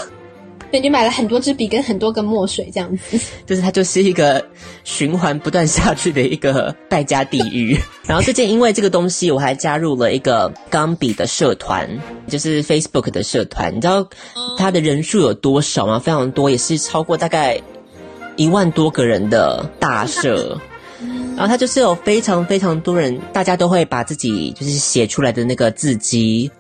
[0.72, 4.46] 对，你买了很多支笔跟很多根墨水这样子， 就是它就是一个
[4.84, 7.76] 循环不断下去的一个败家地狱。
[8.06, 11.90] 然后最近因为这个东西，我还加入了一个钢笔的社团，
[12.28, 13.76] 就是 Facebook 的社团。
[13.76, 14.08] 你知道
[14.58, 15.98] 它的人数有多少吗？
[15.98, 17.60] 非常多，也是超过大概
[18.36, 20.60] 一万多个人的大社。
[21.36, 26.52] 然后它就是有非常非常多人，大家都会把自己就是写出来的那个字迹。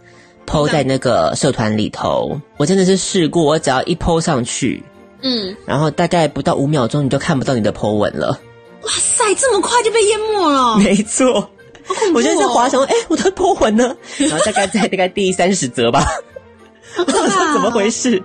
[0.50, 4.84] Po 在那个社团里头，我真的是试过，我只要一 po 上去，
[5.22, 8.30] 嗯，然后大概不到五秒钟，你就看不到你的 po 文了。
[8.82, 10.78] 哇塞，这么快就被淹没了？
[10.78, 11.28] 没错，
[11.88, 13.96] 哦、我现在在滑想说，哎，我的 po 文呢？
[14.18, 16.04] 然后大概在大概第三十则吧，
[16.96, 18.22] 不知道怎么回事。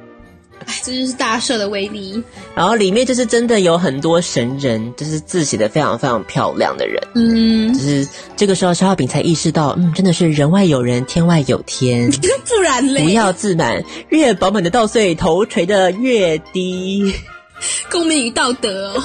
[0.67, 2.23] 哎， 这就是大社的威力。
[2.55, 7.03] 然后里面就是真的有很多神人，就是字写的非常非常漂亮的人。
[7.15, 12.11] 嗯，就是这个时候，肖小饼才意识到，嗯，真的是人外有人，天外有天。
[12.47, 17.15] 不然嘞，不要自满，越饱满的稻穗头垂的越低。
[17.91, 19.03] 共鸣与道德哦。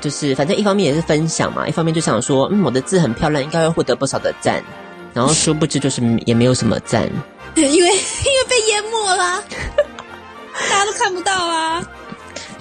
[0.00, 4.62] 就是反正一方面也是分享嘛，一方面就想说，嗯，我的字很漂亮，应该会获得不少的赞。
[5.14, 7.10] 然后殊不知就是也没有什么赞，
[7.56, 7.90] 因为因为
[8.48, 9.42] 被淹没了。
[10.70, 11.88] 大家都看不到啊！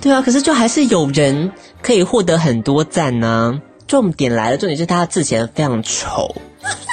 [0.01, 1.51] 对啊，可是就还是有人
[1.81, 3.61] 可以获得很多赞呢、啊。
[3.87, 6.35] 重点来了，重点是他的字写得非常丑。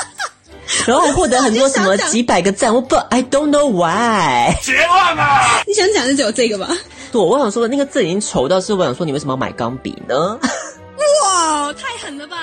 [0.87, 4.55] 然后获得很多什么几百个赞，我不，I don't know why。
[4.63, 5.63] 绝望啊！
[5.67, 6.69] 你想讲的只有这个吧？
[7.13, 10.39] 对，我想说的那个字已经丑到是我想说，你为什么要买钢笔呢？
[11.25, 12.37] 哇，太狠了吧！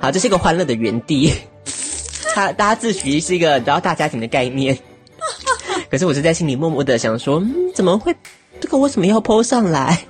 [0.00, 1.34] 好，这是一个欢乐的园地，
[2.34, 4.78] 他大家自诩是一个然后大家庭的概念。
[5.90, 8.14] 可是我是在心里默默的想说，嗯，怎么会？
[8.60, 10.06] 这个为什么要 po 上来？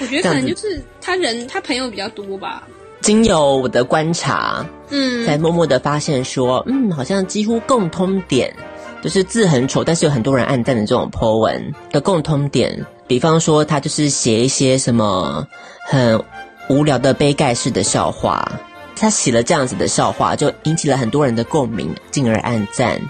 [0.00, 2.62] 我觉得可能就是他人他朋友比较多吧。
[3.00, 8.52] 经由我的观察，嗯，在默默的发现说，嗯，好像几乎共通点
[9.02, 12.84] 就是字很丑，但是有很多人暗赞的这种 po 文的共通点。
[13.06, 15.46] 比方说，他就是写一些什么
[15.84, 16.22] 很
[16.68, 18.46] 无聊的杯盖式的笑话，
[18.96, 23.00] 他写了这样子的笑话，就引起了很多人的共鸣，进而暗赞。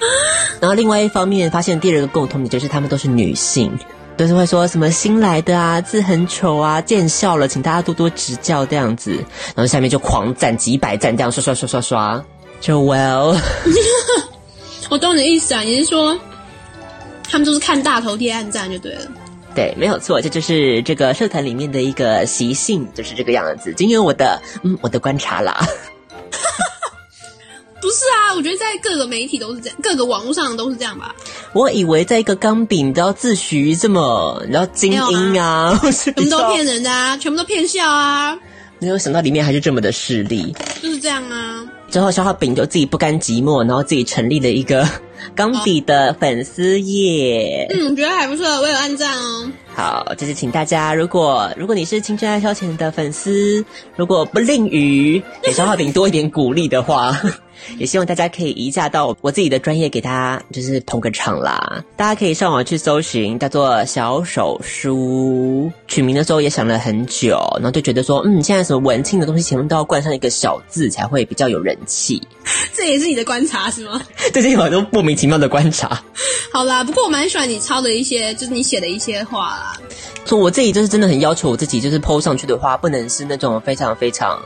[0.60, 3.76] 然后另外一方面，发现第二个共同点就是他们都是女性。
[4.16, 9.10] 都是会说什么新来的啊，字很丑啊，见笑了，请大家多多指教这样子，
[9.54, 12.24] 然后下面就狂赞几百赞，这样刷刷刷刷刷，
[12.58, 13.38] 就 well。
[14.88, 16.18] 我懂你的意思啊，你是说
[17.28, 19.02] 他们都是看大头贴按赞就对了？
[19.54, 23.74] 对，没有错，这就是这个社团里面的一个习性，就是这个样子。
[23.74, 25.62] 经由我的嗯，我的观察啦。
[27.80, 31.14] 不是啊，我觉得在各个媒体都是这样，各个网络上都是这样吧。
[31.52, 38.36] 我以为在一个钢笔，你都要自诩这么，然后精英啊， 全部都骗人的啊，全部都骗笑啊。
[38.78, 41.64] 没有想到里面还是这么的势利，就是这样啊。
[41.90, 44.86] 之后消化饼就自己不甘寂寞，然后自己成立了一个
[45.34, 47.66] 钢笔的粉丝页。
[47.70, 49.50] 嗯，我觉得还不错，我有按赞哦。
[49.74, 53.64] 好，就是请大家，如果如果你是青春爱消遣的粉丝，
[53.96, 57.18] 如果不吝于 给消化饼多一点鼓励的话。
[57.78, 61.82] 也希望大家可以移驾到我自己的专业，给大家就是捧个场啦。
[61.96, 65.70] 大家可以上网去搜寻，叫做小手书。
[65.88, 72.22] 取名的时候也想了很久，然后就觉得说，嗯，现在什么文青的东西前面都要冠上一个小字，才会比较有人气。
[72.74, 74.00] 这也是你的观察是吗？
[74.32, 76.02] 最近有很多莫名其妙的观察。
[76.52, 79.80] 好啦，不过我蛮喜欢你抄的一些，就是你写的一些话啦。
[80.24, 84.40] 说我自己就是真的很要求我自己，就是 po 上去的话，不能是那种非常非常。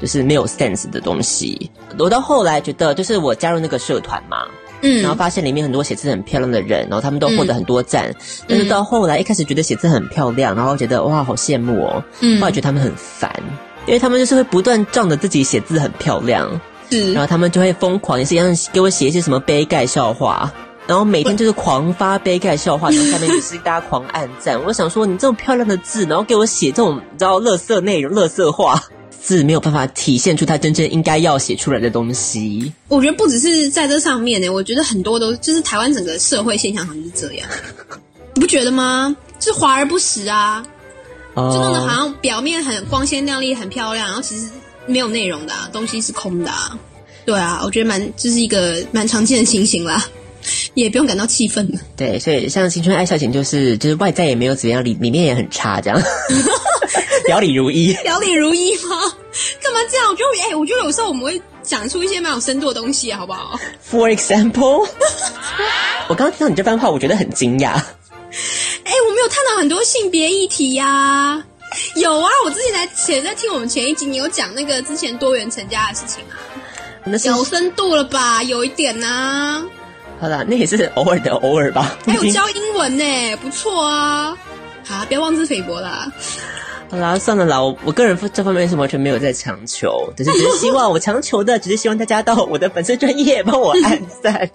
[0.00, 1.70] 就是没有 sense 的东西。
[1.98, 4.46] 我到后来觉得，就是我加入那个社团嘛，
[4.82, 8.08] 嗯，然后发现里面很多写字很漂亮的人，然后他们都获得很多赞。
[8.08, 8.16] 嗯、
[8.48, 12.02] 但是到后来，一开始觉得写字很漂亮，然后觉得哇，好羡慕哦。
[12.20, 13.30] 嗯，后来觉得他们很烦，
[13.86, 20.50] 因为他们就是会不断仗着自己写字很漂亮，是，然后他们就会疯狂也是一样给我写一些什么杯盖笑话，
[20.86, 24.62] 然后每天就是狂发杯盖笑话，然后下面就是大家狂按赞。
[24.64, 28.82] 我想说，你这么漂亮的字，然后给我写这种你知道乐色内容、乐色话。
[29.22, 32.72] 字没有办法体现出他真正应该要写出来的东西。
[32.88, 37.48] 我觉得不只是在这上面呢，我觉得很多都就是台湾整个社会现象好像是这样，
[38.34, 39.14] 你不觉得吗？
[39.38, 40.64] 是华而不实啊，
[41.34, 44.48] 就弄得好像表面很光鲜亮丽、很漂亮，然后其实
[44.86, 46.78] 没有内容的啊，东西是空的啊。
[47.24, 50.04] 对啊，我觉得蛮这、就是一个蛮常见的情形啦，
[50.74, 51.78] 也不用感到气愤了。
[51.96, 56.00] 对，所以像青春爱消遣就是就是外在也没有怎么样，里里面也很差这样。
[57.26, 58.98] 表里如一，表里如一吗？
[59.62, 60.08] 干嘛这样？
[60.08, 63.58] 我觉得，哎、欸，我觉得有时候我们会讲出一些蛮有深度的东西，好不好
[63.90, 64.88] ？For example，
[66.08, 67.68] 我刚刚听到你这番话，我觉得很惊讶。
[67.70, 71.44] 哎、欸，我们有探讨很多性别议题呀、啊。
[71.94, 76.34] 有啊，我之前在前在听我们前一集，你有讲那个之前多元成家的事情啊。
[77.24, 78.42] 有深度了吧？
[78.42, 79.64] 有一点呐、啊。
[80.20, 81.96] 好了，那也是偶尔的偶尔吧。
[82.04, 84.36] 还有教英文呢，不错啊。
[84.84, 86.10] 好，不要妄自菲薄啦。
[86.90, 94.50] 好啦，算了啦，我我个人这方面是完全没有在强求，只是只是希望我强求的，只是希望大家到我的粉丝专业帮我按赞，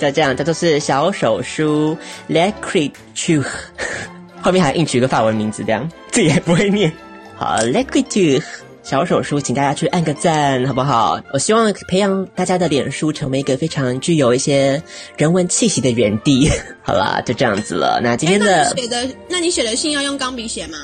[0.00, 1.94] 就这样，这都是小手书
[2.30, 3.44] L'Écriture，
[4.40, 6.90] 后面还硬取一个法文名字，这样自己也不会念。
[7.36, 8.42] 好，L'Écriture
[8.82, 11.20] 小手书，请大家去按个赞，好不好？
[11.34, 14.82] 我希望培养大家的脸书成为一个非常具有一些
[15.18, 16.50] 人文气息的园地。
[16.82, 18.00] 好啦，就这样子了。
[18.02, 20.78] 那今天的，那你写的，那你写的信要用钢笔写吗？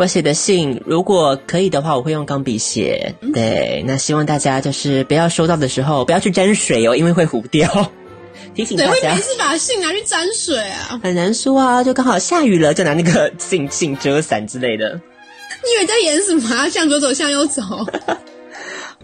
[0.00, 3.14] 我写的信，如果可以的话，我会用钢笔写。
[3.34, 7.68] 对，那希望大家就是不要收到的时候不要去沾水哦，因为会糊掉。
[8.56, 10.98] 提醒大家，对，会没事把信拿去沾水啊？
[11.02, 14.98] 很难说啊，就刚好下雨了，就拿那个信信遮伞之类的。
[15.62, 16.66] 你以为在演什么啊？
[16.66, 17.60] 向左走，向右走。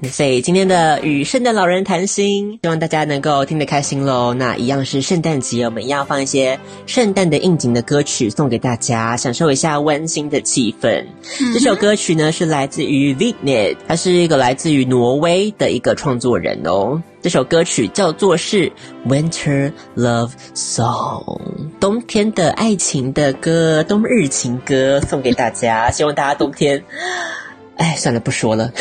[0.03, 4.35] 所以今天的与圣诞老人谈心，希望大家能够听得开心喽。
[4.35, 11.07] 那一样是圣诞节，我们一样放一些圣诞的应景的歌曲送给大家，享受一下温馨的气氛。
[11.41, 17.03] 嗯、这首歌曲呢是来自于 Vignet，他是一个来自于挪威的一个创作人哦。
[17.23, 18.71] 这首歌曲叫做是
[19.09, 21.41] Winter Love Song，
[21.81, 25.91] 冬天的爱情的歌，冬日情歌，送给大家。
[25.91, 26.85] 希望大家冬天，
[27.79, 28.71] 哎，算了，不说了。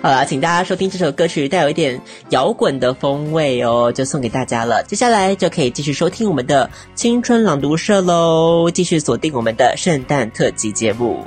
[0.00, 4.80] 好了，请大家收听这首歌曲，带有一点摇滚的风味哦，就送给大家了。
[4.84, 11.24] 接下来就可以继续收听我们的青春朗读社喽，继续锁定我们的圣诞特辑节目。